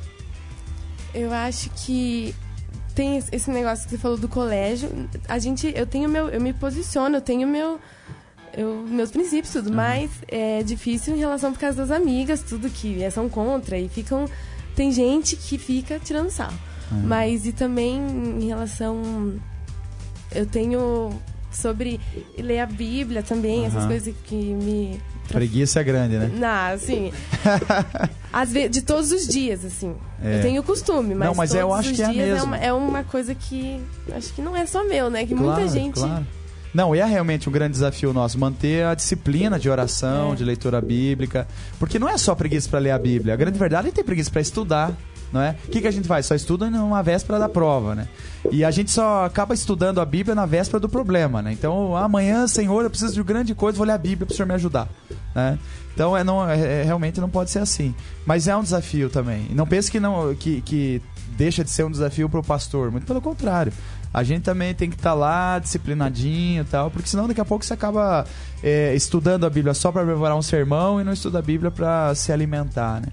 eu 1.14 1.32
acho 1.32 1.70
que 1.70 2.34
tem 2.94 3.22
esse 3.32 3.50
negócio 3.50 3.84
que 3.84 3.90
você 3.90 3.98
falou 3.98 4.16
do 4.16 4.28
colégio. 4.28 4.88
A 5.28 5.38
gente, 5.38 5.72
eu 5.74 5.86
tenho 5.86 6.08
meu, 6.08 6.28
eu 6.28 6.40
me 6.40 6.52
posiciono, 6.52 7.16
eu 7.16 7.20
tenho 7.20 7.46
meu, 7.46 7.80
eu, 8.56 8.84
meus 8.86 9.10
princípios, 9.10 9.52
tudo, 9.52 9.72
mas 9.72 10.10
é 10.28 10.62
difícil 10.62 11.14
em 11.14 11.18
relação 11.18 11.52
por 11.52 11.58
causa 11.58 11.76
das 11.78 11.90
amigas, 11.90 12.42
tudo 12.42 12.70
que 12.70 13.02
é, 13.02 13.10
são 13.10 13.28
contra 13.28 13.78
e 13.78 13.88
ficam. 13.88 14.26
Tem 14.76 14.90
gente 14.92 15.36
que 15.36 15.58
fica 15.58 15.98
tirando 15.98 16.30
sarro. 16.30 16.58
Mas 16.90 17.46
e 17.46 17.52
também 17.52 17.96
em 17.96 18.46
relação. 18.46 19.40
Eu 20.32 20.46
tenho 20.46 21.10
sobre 21.56 22.00
ler 22.38 22.60
a 22.60 22.66
Bíblia 22.66 23.22
também, 23.22 23.64
essas 23.66 23.80
Aham. 23.80 23.88
coisas 23.88 24.14
que 24.24 24.34
me. 24.34 25.00
Preguiça 25.28 25.80
é 25.80 25.84
grande, 25.84 26.16
né? 26.18 26.30
Não, 26.34 26.74
assim. 26.74 27.10
às 28.32 28.52
vezes, 28.52 28.70
de 28.70 28.82
todos 28.82 29.10
os 29.12 29.26
dias, 29.26 29.64
assim. 29.64 29.94
É. 30.22 30.38
Eu 30.38 30.42
tenho 30.42 30.62
costume, 30.62 31.14
mas, 31.14 31.28
Não, 31.28 31.34
mas 31.34 31.50
todos 31.50 31.60
eu 31.62 31.72
acho 31.74 31.90
os 31.90 31.96
que 31.96 32.02
é 32.02 32.08
dias 32.10 32.28
mesmo. 32.28 32.44
uma, 32.46 32.56
é 32.58 32.72
uma 32.72 33.04
coisa 33.04 33.34
que. 33.34 33.80
Acho 34.14 34.32
que 34.34 34.42
não 34.42 34.56
é 34.56 34.66
só 34.66 34.84
meu, 34.84 35.08
né? 35.10 35.24
Que 35.26 35.34
muita 35.34 35.54
Claro, 35.56 35.68
gente. 35.70 35.94
claro. 35.94 36.26
Não, 36.74 36.92
é 36.92 37.04
realmente 37.04 37.48
um 37.48 37.52
grande 37.52 37.72
desafio 37.74 38.12
nosso 38.12 38.36
manter 38.36 38.84
a 38.84 38.94
disciplina 38.96 39.58
de 39.60 39.70
oração, 39.70 40.32
É. 40.32 40.34
de 40.34 40.44
leitura 40.44 40.80
bíblica, 40.80 41.46
porque 41.78 42.00
não 42.00 42.08
é 42.08 42.18
só 42.18 42.34
preguiça 42.34 42.68
para 42.68 42.80
ler 42.80 42.90
a 42.90 42.98
Bíblia. 42.98 43.32
A 43.32 43.36
grande 43.36 43.56
verdade 43.56 43.86
é 43.86 43.90
que 43.90 43.96
tem 43.96 44.04
preguiça 44.04 44.28
para 44.30 44.40
estudar, 44.40 44.92
não 45.34 45.42
é? 45.42 45.56
O 45.66 45.70
que, 45.72 45.80
que 45.80 45.88
a 45.88 45.90
gente 45.90 46.06
faz? 46.06 46.26
Só 46.26 46.34
estuda 46.36 46.70
numa 46.70 47.02
véspera 47.02 47.40
da 47.40 47.48
prova, 47.48 47.92
né? 47.96 48.06
E 48.52 48.64
a 48.64 48.70
gente 48.70 48.92
só 48.92 49.24
acaba 49.24 49.52
estudando 49.52 50.00
a 50.00 50.04
Bíblia 50.04 50.32
na 50.32 50.46
véspera 50.46 50.78
do 50.78 50.88
problema, 50.88 51.42
né? 51.42 51.52
Então, 51.52 51.96
amanhã, 51.96 52.46
Senhor, 52.46 52.84
eu 52.84 52.88
preciso 52.88 53.14
de 53.14 53.22
grande 53.24 53.52
coisa, 53.52 53.76
vou 53.76 53.84
ler 53.84 53.94
a 53.94 53.98
Bíblia 53.98 54.24
para 54.26 54.32
o 54.32 54.36
Senhor 54.36 54.46
me 54.46 54.54
ajudar, 54.54 54.88
né? 55.34 55.58
Então, 55.92 56.16
é, 56.16 56.22
não, 56.22 56.48
é- 56.48 56.80
é- 56.80 56.82
realmente 56.84 57.20
não 57.20 57.28
pode 57.28 57.50
ser 57.50 57.58
assim. 57.58 57.92
Mas 58.24 58.46
é 58.46 58.56
um 58.56 58.62
desafio 58.62 59.10
também. 59.10 59.48
Não 59.50 59.66
pense 59.66 59.90
que 59.90 59.98
não 59.98 60.32
que, 60.36 60.60
que 60.60 61.02
deixa 61.36 61.64
de 61.64 61.70
ser 61.70 61.84
um 61.84 61.90
desafio 61.90 62.28
para 62.28 62.38
o 62.38 62.44
pastor. 62.44 62.92
Muito 62.92 63.04
pelo 63.04 63.20
contrário. 63.20 63.72
A 64.12 64.22
gente 64.22 64.42
também 64.42 64.72
tem 64.72 64.88
que 64.88 64.94
estar 64.94 65.14
lá 65.14 65.58
disciplinadinho 65.58 66.62
e 66.62 66.64
tal, 66.64 66.92
porque 66.92 67.08
senão 67.08 67.26
daqui 67.26 67.40
a 67.40 67.44
pouco 67.44 67.64
você 67.64 67.74
acaba 67.74 68.24
é, 68.62 68.94
estudando 68.94 69.44
a 69.44 69.50
Bíblia 69.50 69.74
só 69.74 69.90
para 69.90 70.04
preparar 70.04 70.36
um 70.36 70.42
sermão 70.42 71.00
e 71.00 71.04
não 71.04 71.12
estuda 71.12 71.40
a 71.40 71.42
Bíblia 71.42 71.72
para 71.72 72.14
se 72.14 72.30
alimentar, 72.30 73.00
né? 73.00 73.08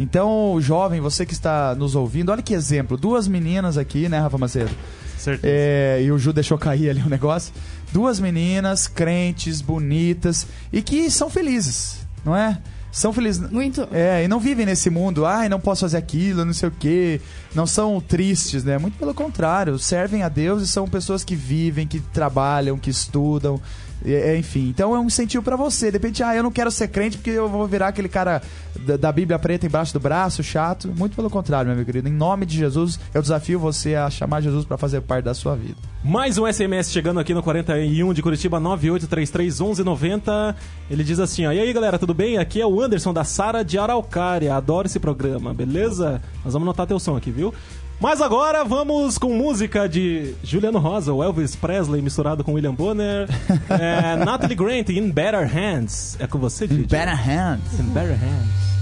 Então, 0.00 0.58
jovem, 0.62 0.98
você 0.98 1.26
que 1.26 1.34
está 1.34 1.74
nos 1.74 1.94
ouvindo, 1.94 2.32
olha 2.32 2.42
que 2.42 2.54
exemplo. 2.54 2.96
Duas 2.96 3.28
meninas 3.28 3.76
aqui, 3.76 4.08
né, 4.08 4.18
Rafa 4.18 4.38
Macedo? 4.38 4.70
Certeza. 5.18 5.52
É, 5.54 6.02
e 6.02 6.10
o 6.10 6.18
Ju 6.18 6.32
deixou 6.32 6.56
cair 6.56 6.88
ali 6.88 7.02
o 7.02 7.08
negócio. 7.08 7.52
Duas 7.92 8.18
meninas 8.18 8.88
crentes, 8.88 9.60
bonitas 9.60 10.46
e 10.72 10.80
que 10.80 11.10
são 11.10 11.28
felizes, 11.28 12.06
não 12.24 12.34
é? 12.34 12.58
São 12.90 13.12
felizes. 13.12 13.50
Muito. 13.50 13.86
É, 13.92 14.24
e 14.24 14.28
não 14.28 14.40
vivem 14.40 14.64
nesse 14.64 14.88
mundo, 14.88 15.26
ai, 15.26 15.50
não 15.50 15.60
posso 15.60 15.82
fazer 15.82 15.98
aquilo, 15.98 16.46
não 16.46 16.54
sei 16.54 16.70
o 16.70 16.72
quê. 16.72 17.20
Não 17.54 17.66
são 17.66 18.00
tristes, 18.00 18.64
né? 18.64 18.78
Muito 18.78 18.96
pelo 18.96 19.12
contrário, 19.12 19.78
servem 19.78 20.22
a 20.22 20.30
Deus 20.30 20.62
e 20.62 20.66
são 20.66 20.88
pessoas 20.88 21.22
que 21.22 21.36
vivem, 21.36 21.86
que 21.86 22.00
trabalham, 22.00 22.78
que 22.78 22.88
estudam. 22.88 23.60
É, 24.04 24.32
é, 24.32 24.38
enfim, 24.38 24.68
então 24.68 24.94
é 24.94 25.00
um 25.00 25.06
incentivo 25.06 25.42
pra 25.42 25.56
você. 25.56 25.86
De 25.86 25.98
repente, 25.98 26.22
ah, 26.22 26.34
eu 26.34 26.42
não 26.42 26.50
quero 26.50 26.70
ser 26.70 26.88
crente 26.88 27.18
porque 27.18 27.30
eu 27.30 27.48
vou 27.48 27.66
virar 27.66 27.88
aquele 27.88 28.08
cara 28.08 28.42
da, 28.86 28.96
da 28.96 29.12
Bíblia 29.12 29.38
preta 29.38 29.66
embaixo 29.66 29.92
do 29.92 30.00
braço, 30.00 30.42
chato. 30.42 30.92
Muito 30.96 31.14
pelo 31.14 31.28
contrário, 31.28 31.74
meu 31.74 31.84
querido. 31.84 32.08
Em 32.08 32.12
nome 32.12 32.46
de 32.46 32.56
Jesus, 32.56 32.98
eu 33.12 33.20
desafio 33.20 33.58
você 33.58 33.94
a 33.94 34.08
chamar 34.08 34.40
Jesus 34.40 34.64
pra 34.64 34.78
fazer 34.78 35.02
parte 35.02 35.24
da 35.24 35.34
sua 35.34 35.54
vida. 35.54 35.76
Mais 36.02 36.38
um 36.38 36.50
SMS 36.50 36.90
chegando 36.90 37.20
aqui 37.20 37.34
no 37.34 37.42
41 37.42 38.14
de 38.14 38.22
Curitiba 38.22 38.58
98331190. 38.60 40.54
Ele 40.90 41.04
diz 41.04 41.20
assim, 41.20 41.46
ó: 41.46 41.52
"E 41.52 41.60
aí, 41.60 41.72
galera, 41.72 41.98
tudo 41.98 42.14
bem? 42.14 42.38
Aqui 42.38 42.60
é 42.60 42.66
o 42.66 42.80
Anderson 42.80 43.12
da 43.12 43.24
Sara 43.24 43.62
de 43.62 43.78
Araucária. 43.78 44.54
Adoro 44.54 44.86
esse 44.86 44.98
programa, 44.98 45.52
beleza? 45.52 46.22
Nós 46.44 46.54
vamos 46.54 46.66
anotar 46.66 46.86
teu 46.86 46.98
som 46.98 47.16
aqui, 47.16 47.30
viu? 47.30 47.52
Mas 48.00 48.22
agora 48.22 48.64
vamos 48.64 49.18
com 49.18 49.34
música 49.34 49.86
de 49.86 50.34
Juliano 50.42 50.78
Rosa, 50.78 51.12
o 51.12 51.22
Elvis 51.22 51.54
Presley 51.54 52.00
misturado 52.00 52.42
com 52.42 52.54
William 52.54 52.74
Bonner. 52.74 53.28
é, 53.68 54.16
Natalie 54.16 54.56
Grant, 54.56 54.88
In 54.88 55.10
Better 55.10 55.46
Hands. 55.46 56.16
É 56.18 56.26
com 56.26 56.38
você, 56.38 56.66
Didi? 56.66 56.84
Better 56.84 57.14
hands. 57.14 57.78
In 57.78 57.90
Better 57.92 58.18
Hands. 58.18 58.79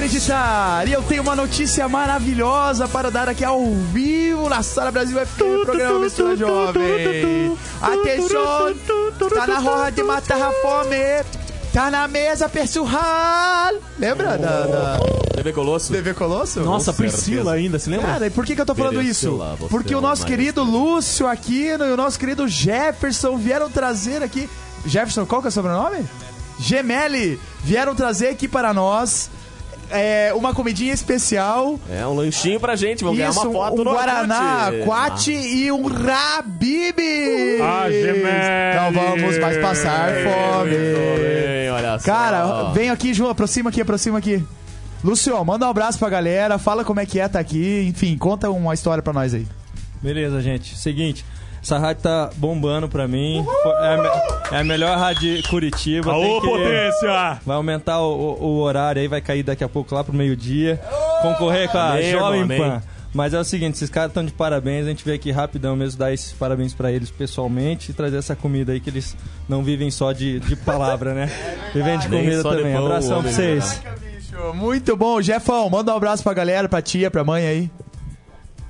Acreditar! 0.00 0.88
E 0.88 0.92
eu 0.92 1.02
tenho 1.02 1.22
uma 1.22 1.36
notícia 1.36 1.86
maravilhosa 1.86 2.88
para 2.88 3.10
dar 3.10 3.28
aqui 3.28 3.44
ao 3.44 3.62
vivo 3.92 4.48
na 4.48 4.62
Sala 4.62 4.90
Brasil 4.90 5.18
FM, 5.26 5.64
programa 5.64 5.98
Mistura 5.98 6.34
Jovem. 6.36 7.54
Atenção! 7.82 8.74
Tá 9.34 9.46
na 9.46 9.58
roda 9.58 9.92
de 9.92 10.02
matar 10.02 10.40
a 10.40 10.52
fome! 10.52 10.96
Tá 11.70 11.90
na 11.90 12.08
mesa, 12.08 12.48
pessoal! 12.48 13.74
Lembra 13.98 14.38
da, 14.38 14.66
da 14.66 15.00
TV 15.34 15.52
Colosso? 15.52 15.92
TV 15.92 16.14
Colosso? 16.14 16.60
Nossa, 16.60 16.92
Com 16.92 16.96
Priscila 16.96 17.20
certeza. 17.36 17.52
ainda, 17.52 17.78
se 17.78 17.90
lembra? 17.90 18.06
Cara, 18.06 18.26
e 18.26 18.30
por 18.30 18.46
que, 18.46 18.54
que 18.54 18.60
eu 18.60 18.66
tô 18.66 18.74
falando 18.74 19.02
isso? 19.02 19.28
Priscila, 19.36 19.68
Porque 19.68 19.94
o 19.94 20.00
nosso 20.00 20.24
querido 20.24 20.64
Lúcio 20.64 21.26
Aquino 21.28 21.84
e 21.84 21.92
o 21.92 21.96
nosso 21.96 22.18
querido 22.18 22.48
Jefferson 22.48 23.36
vieram 23.36 23.70
trazer 23.70 24.22
aqui. 24.22 24.48
Jefferson, 24.86 25.26
qual 25.26 25.42
que 25.42 25.48
é 25.48 25.50
o 25.50 25.52
sobrenome? 25.52 26.08
Gemelli 26.58 27.38
vieram 27.62 27.94
trazer 27.94 28.28
aqui 28.28 28.48
para 28.48 28.72
nós 28.74 29.30
é, 29.90 30.32
uma 30.34 30.54
comidinha 30.54 30.92
especial. 30.92 31.78
É, 31.90 32.06
um 32.06 32.14
lanchinho 32.14 32.60
pra 32.60 32.76
gente, 32.76 33.02
vamos 33.02 33.18
ganhar 33.18 33.30
Isso, 33.30 33.40
uma 33.40 33.52
foto 33.52 33.80
um 33.80 33.84
no 33.84 33.92
Guaraná, 33.92 34.66
Orkut. 34.66 34.84
Quati 34.84 35.32
e 35.32 35.72
um 35.72 35.86
Rabibi. 35.86 37.60
Ah. 37.60 37.86
Não 38.76 38.92
vamos 38.92 39.38
mais 39.38 39.58
passar 39.58 40.12
fome. 40.12 40.70
Bem, 40.70 41.70
olha 41.70 41.98
só. 41.98 42.04
Cara, 42.04 42.70
vem 42.72 42.90
aqui, 42.90 43.12
Ju, 43.12 43.28
aproxima 43.28 43.70
aqui, 43.70 43.80
aproxima 43.80 44.18
aqui. 44.18 44.44
Lúcio, 45.02 45.42
manda 45.44 45.66
um 45.66 45.70
abraço 45.70 45.98
pra 45.98 46.10
galera, 46.10 46.58
fala 46.58 46.84
como 46.84 47.00
é 47.00 47.06
que 47.06 47.18
é 47.18 47.26
tá 47.26 47.40
aqui, 47.40 47.86
enfim, 47.88 48.18
conta 48.18 48.50
uma 48.50 48.74
história 48.74 49.02
pra 49.02 49.12
nós 49.12 49.32
aí. 49.32 49.46
Beleza, 50.02 50.40
gente. 50.40 50.76
Seguinte, 50.76 51.24
essa 51.62 51.78
rádio 51.78 52.02
tá 52.02 52.30
bombando 52.36 52.88
pra 52.88 53.06
mim. 53.06 53.44
É 53.64 53.86
a, 54.50 54.56
é 54.56 54.60
a 54.60 54.64
melhor 54.64 54.96
rádio 54.98 55.36
de 55.36 55.48
Curitiba. 55.48 56.12
Aô, 56.12 56.40
que- 56.40 56.48
potência! 56.48 57.38
Vai 57.44 57.56
aumentar 57.56 58.00
o, 58.00 58.12
o- 58.40 58.44
o 58.44 58.58
horário 58.60 59.00
aí, 59.02 59.08
vai 59.08 59.20
cair 59.20 59.42
daqui 59.42 59.62
a 59.64 59.68
pouco 59.68 59.94
lá 59.94 60.02
pro 60.02 60.12
meio-dia. 60.14 60.80
Concorrer 61.22 61.68
com 61.70 61.78
a 61.78 61.92
Amém, 61.92 62.10
Jovem 62.10 62.40
irmão, 62.40 62.58
Pan. 62.58 62.66
amém. 62.66 62.82
Mas 63.12 63.34
é 63.34 63.40
o 63.40 63.44
seguinte, 63.44 63.74
esses 63.74 63.90
caras 63.90 64.10
estão 64.10 64.24
de 64.24 64.30
parabéns, 64.32 64.86
a 64.86 64.88
gente 64.88 65.04
veio 65.04 65.16
aqui 65.16 65.32
rapidão 65.32 65.74
mesmo 65.74 65.98
dar 65.98 66.12
esses 66.14 66.30
parabéns 66.32 66.72
pra 66.72 66.92
eles 66.92 67.10
pessoalmente 67.10 67.90
e 67.90 67.94
trazer 67.94 68.18
essa 68.18 68.36
comida 68.36 68.70
aí 68.70 68.78
que 68.78 68.88
eles 68.88 69.16
não 69.48 69.64
vivem 69.64 69.90
só 69.90 70.12
de, 70.12 70.38
de 70.38 70.54
palavra, 70.54 71.12
né? 71.12 71.28
Vivem 71.74 71.98
de 71.98 72.08
comida 72.08 72.36
de 72.36 72.42
também. 72.42 72.72
pão, 72.72 72.86
Abração 72.86 73.20
pra 73.20 73.32
vocês. 73.32 73.82
Muito 74.54 74.96
bom, 74.96 75.20
Jefão, 75.20 75.68
manda 75.68 75.92
um 75.92 75.96
abraço 75.96 76.22
pra 76.22 76.32
galera, 76.32 76.68
pra 76.68 76.80
tia, 76.80 77.10
pra 77.10 77.24
mãe 77.24 77.44
aí. 77.46 77.70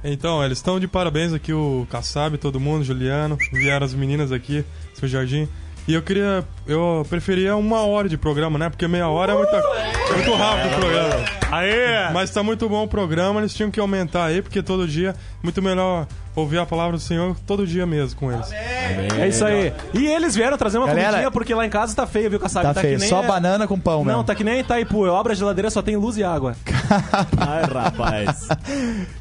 Então, 0.02 0.42
eles 0.44 0.58
estão 0.58 0.80
de 0.80 0.88
parabéns 0.88 1.32
aqui, 1.32 1.52
o 1.52 1.86
Kassab, 1.90 2.38
todo 2.38 2.58
mundo, 2.58 2.84
Juliano, 2.84 3.36
vieram 3.52 3.84
as 3.84 3.92
meninas 3.92 4.32
aqui, 4.32 4.64
seu 4.94 5.06
Jardim. 5.06 5.48
E 5.86 5.94
eu 5.94 6.02
queria. 6.02 6.44
Eu 6.66 7.04
preferia 7.08 7.56
uma 7.56 7.80
hora 7.80 8.08
de 8.08 8.16
programa, 8.16 8.58
né? 8.58 8.68
Porque 8.70 8.86
meia 8.86 9.08
hora 9.08 9.32
é, 9.32 9.36
muita, 9.36 9.56
é 9.56 10.12
muito 10.14 10.34
rápido 10.34 10.72
o 10.72 10.78
programa. 10.78 11.24
Aê! 11.50 12.12
Mas 12.12 12.30
tá 12.30 12.42
muito 12.42 12.68
bom 12.68 12.84
o 12.84 12.88
programa, 12.88 13.40
eles 13.40 13.52
tinham 13.52 13.70
que 13.70 13.80
aumentar 13.80 14.26
aí, 14.26 14.40
porque 14.40 14.62
todo 14.62 14.86
dia, 14.86 15.16
muito 15.42 15.60
melhor 15.62 16.06
ouvir 16.36 16.58
a 16.58 16.66
palavra 16.66 16.96
do 16.96 17.02
Senhor 17.02 17.36
todo 17.46 17.66
dia 17.66 17.84
mesmo 17.86 18.18
com 18.18 18.32
eles. 18.32 18.50
É 18.52 19.26
isso 19.28 19.44
aí. 19.44 19.72
E 19.92 20.06
eles 20.06 20.34
vieram 20.34 20.56
trazer 20.56 20.78
uma 20.78 20.86
Galera, 20.86 21.08
comidinha 21.08 21.30
porque 21.30 21.54
lá 21.54 21.66
em 21.66 21.70
casa 21.70 21.94
tá 21.94 22.06
feio, 22.06 22.30
viu, 22.30 22.38
Kassab? 22.40 22.64
Tá, 22.72 22.80
feio, 22.80 22.94
que 22.94 23.00
nem 23.00 23.08
só 23.08 23.22
é- 23.22 23.26
banana 23.26 23.66
com 23.66 23.78
pão, 23.78 23.98
Não, 23.98 24.04
mesmo. 24.04 24.24
tá 24.24 24.34
que 24.34 24.44
nem 24.44 24.60
Itaipu. 24.60 25.04
Eu 25.06 25.16
abro 25.16 25.32
a 25.32 25.34
geladeira, 25.34 25.70
só 25.70 25.82
tem 25.82 25.96
luz 25.96 26.16
e 26.16 26.24
água. 26.24 26.54
Ai, 27.36 27.62
rapaz. 27.64 28.48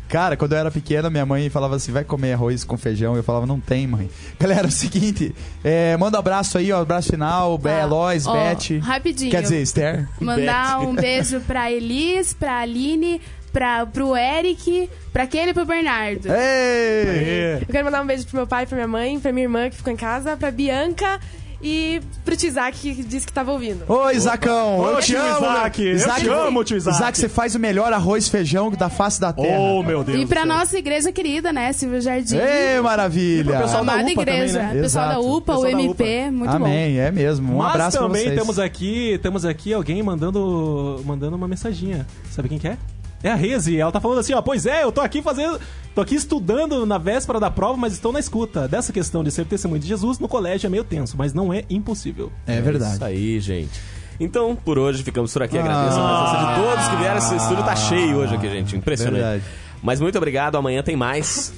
Cara, 0.08 0.36
quando 0.38 0.54
eu 0.54 0.58
era 0.60 0.72
pequena, 0.72 1.10
minha 1.10 1.26
mãe 1.26 1.50
falava 1.50 1.76
assim: 1.76 1.92
vai 1.92 2.04
comer 2.04 2.34
arroz 2.34 2.64
com 2.64 2.78
feijão. 2.78 3.16
Eu 3.16 3.24
falava: 3.24 3.46
não 3.46 3.60
tem, 3.60 3.86
mãe. 3.88 4.10
Galera, 4.40 4.64
é 4.64 4.68
o 4.68 4.72
seguinte: 4.72 5.36
é, 5.64 5.96
manda 5.98 6.18
um 6.18 6.20
abraço 6.20 6.58
aí, 6.58 6.72
ó, 6.72 6.82
abraço 6.82 7.12
final, 7.12 7.58
Bé, 7.58 7.76
Tá. 7.78 7.82
Elois, 7.84 8.26
Ó, 8.28 8.34
Beth. 8.34 8.80
rapidinho. 8.82 9.32
Quer 9.32 9.42
dizer, 9.44 9.62
Esther. 9.62 10.08
Mandar 10.20 10.80
um 10.82 10.96
beijo 10.96 11.40
pra 11.42 11.72
Elis, 11.72 12.34
pra 12.34 12.60
Aline, 12.60 13.22
pra, 13.52 13.86
pro 13.86 14.16
Eric, 14.16 14.90
pra 15.12 15.24
aquele 15.24 15.52
e 15.52 15.54
pro 15.54 15.66
Bernardo. 15.66 16.28
Ei! 16.32 17.60
Eu 17.62 17.68
quero 17.68 17.86
mandar 17.86 18.02
um 18.02 18.08
beijo 18.08 18.26
pro 18.28 18.38
meu 18.38 18.48
pai, 18.48 18.66
pra 18.66 18.76
minha 18.76 18.88
mãe, 18.88 19.20
pra 19.20 19.32
minha 19.32 19.46
irmã 19.46 19.70
que 19.70 19.76
ficou 19.76 19.92
em 19.94 19.98
casa, 19.98 20.36
pra 20.38 20.52
Bianca 20.52 21.20
e 21.62 22.00
pro 22.24 22.38
Tizak 22.38 22.78
que 22.78 23.04
disse 23.04 23.28
que 23.28 23.34
tava 23.34 23.52
ouvindo. 23.52 23.84
Oi, 23.86 24.16
Isacão, 24.16 24.78
eu 24.88 24.96
Ô, 24.96 25.00
te 25.02 25.08
tio 25.08 25.22
amo. 25.22 25.46
Isaac, 25.46 25.84
eu 25.84 26.16
te 26.16 26.30
amo, 26.30 26.64
tio 26.64 26.78
Isaac. 26.78 27.18
você 27.18 27.28
faz 27.28 27.54
o 27.54 27.60
melhor 27.60 27.92
arroz 27.92 28.28
e 28.28 28.30
feijão 28.32 28.72
da 28.72 28.88
face 28.90 29.20
da 29.20 29.34
terra. 29.34 29.60
Oh, 29.60 29.84
meu 29.84 30.02
Deus. 30.02 30.22
E 30.22 30.26
pra 30.26 30.46
nossa 30.46 30.78
igreja 30.78 31.12
querida, 31.12 31.52
né, 31.52 31.74
Silvio 31.74 32.00
Jardim. 32.00 32.38
Ei, 32.38 32.80
maravilha. 32.80 33.52
pro 33.56 33.62
pessoal 33.64 33.84
da 33.84 33.92
Amada 33.94 34.10
UPA 34.10 34.26
também, 34.26 34.36
igreja. 34.36 34.60
né? 34.62 34.82
Pessoal 34.82 35.10
da. 35.10 35.20
UPA, 35.20 35.54
o 35.58 35.62
Pessoal 35.64 35.82
MP, 35.82 36.32
muito 36.32 36.50
bom. 36.52 36.56
Amém, 36.66 36.98
é 36.98 37.12
mesmo. 37.12 37.54
Um 37.56 37.58
Mas 37.58 37.72
abraço 37.72 37.98
pra 37.98 38.08
também 38.08 38.24
vocês. 38.24 38.40
temos 38.40 38.58
aqui, 38.60 39.20
temos 39.22 39.44
aqui 39.44 39.74
alguém 39.74 40.02
mandando, 40.02 41.02
mandando 41.06 41.36
uma 41.36 41.48
mensaginha. 41.48 42.08
Sabe 42.32 42.48
quem 42.48 42.58
que 42.58 42.70
é? 42.70 42.78
É 43.22 43.32
a 43.32 43.36
Reze, 43.36 43.78
ela 43.78 43.92
tá 43.92 44.00
falando 44.00 44.20
assim, 44.20 44.34
ó, 44.34 44.42
pois 44.42 44.66
é, 44.66 44.84
eu 44.84 44.92
tô 44.92 45.02
aqui 45.02 45.22
fazendo, 45.22 45.60
tô 45.94 46.02
aqui 46.02 46.16
estudando 46.16 46.86
na 46.86 46.98
véspera 46.98 47.40
da 47.40 47.52
prova, 47.52 47.78
mas 47.78 47.94
estou 47.94 48.14
na 48.14 48.20
escuta. 48.20 48.68
Dessa 48.68 48.94
questão 48.94 49.24
de 49.24 49.32
ser 49.32 49.46
testemunho 49.46 49.82
de 49.82 49.88
Jesus 49.88 50.20
no 50.20 50.28
colégio 50.28 50.68
é 50.68 50.70
meio 50.70 50.84
tenso, 50.84 51.18
mas 51.18 51.34
não 51.34 51.54
é 51.54 51.64
impossível. 51.70 52.32
É 52.48 52.62
verdade. 52.62 52.96
Isso 52.96 53.04
aí, 53.06 53.40
gente. 53.40 53.82
Então, 54.20 54.56
por 54.56 54.78
hoje, 54.78 55.04
ficamos 55.04 55.32
por 55.32 55.44
aqui. 55.44 55.58
Agradeço 55.58 55.98
a 56.00 56.24
presença 56.24 56.46
de 56.46 56.62
todos 56.62 56.88
que 56.88 56.96
vieram. 56.98 57.18
Esse 57.18 57.36
estúdio 57.36 57.64
tá 57.64 57.76
cheio 57.76 58.18
hoje 58.18 58.36
aqui, 58.36 58.50
gente. 58.50 58.76
Impressionante. 58.76 59.22
Verdade. 59.22 59.44
Mas 59.82 60.02
muito 60.02 60.18
obrigado. 60.18 60.58
Amanhã 60.58 60.84
tem 60.84 60.96
mais. 60.96 61.54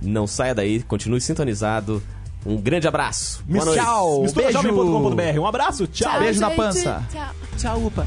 Não 0.00 0.26
saia 0.26 0.54
daí, 0.54 0.82
continue 0.82 1.20
sintonizado. 1.20 2.02
Um 2.44 2.56
grande 2.56 2.86
abraço. 2.86 3.42
Boa 3.44 3.64
noite. 3.64 3.82
Tchau. 3.82 4.22
Misturajovem.com.br. 4.22 5.40
Um 5.40 5.46
abraço, 5.46 5.86
tchau. 5.88 6.20
Beijo 6.20 6.40
na 6.40 6.48
gente. 6.48 6.56
pança. 6.56 7.02
Tchau. 7.10 7.30
Tchau, 7.56 7.86
Upa. 7.86 8.06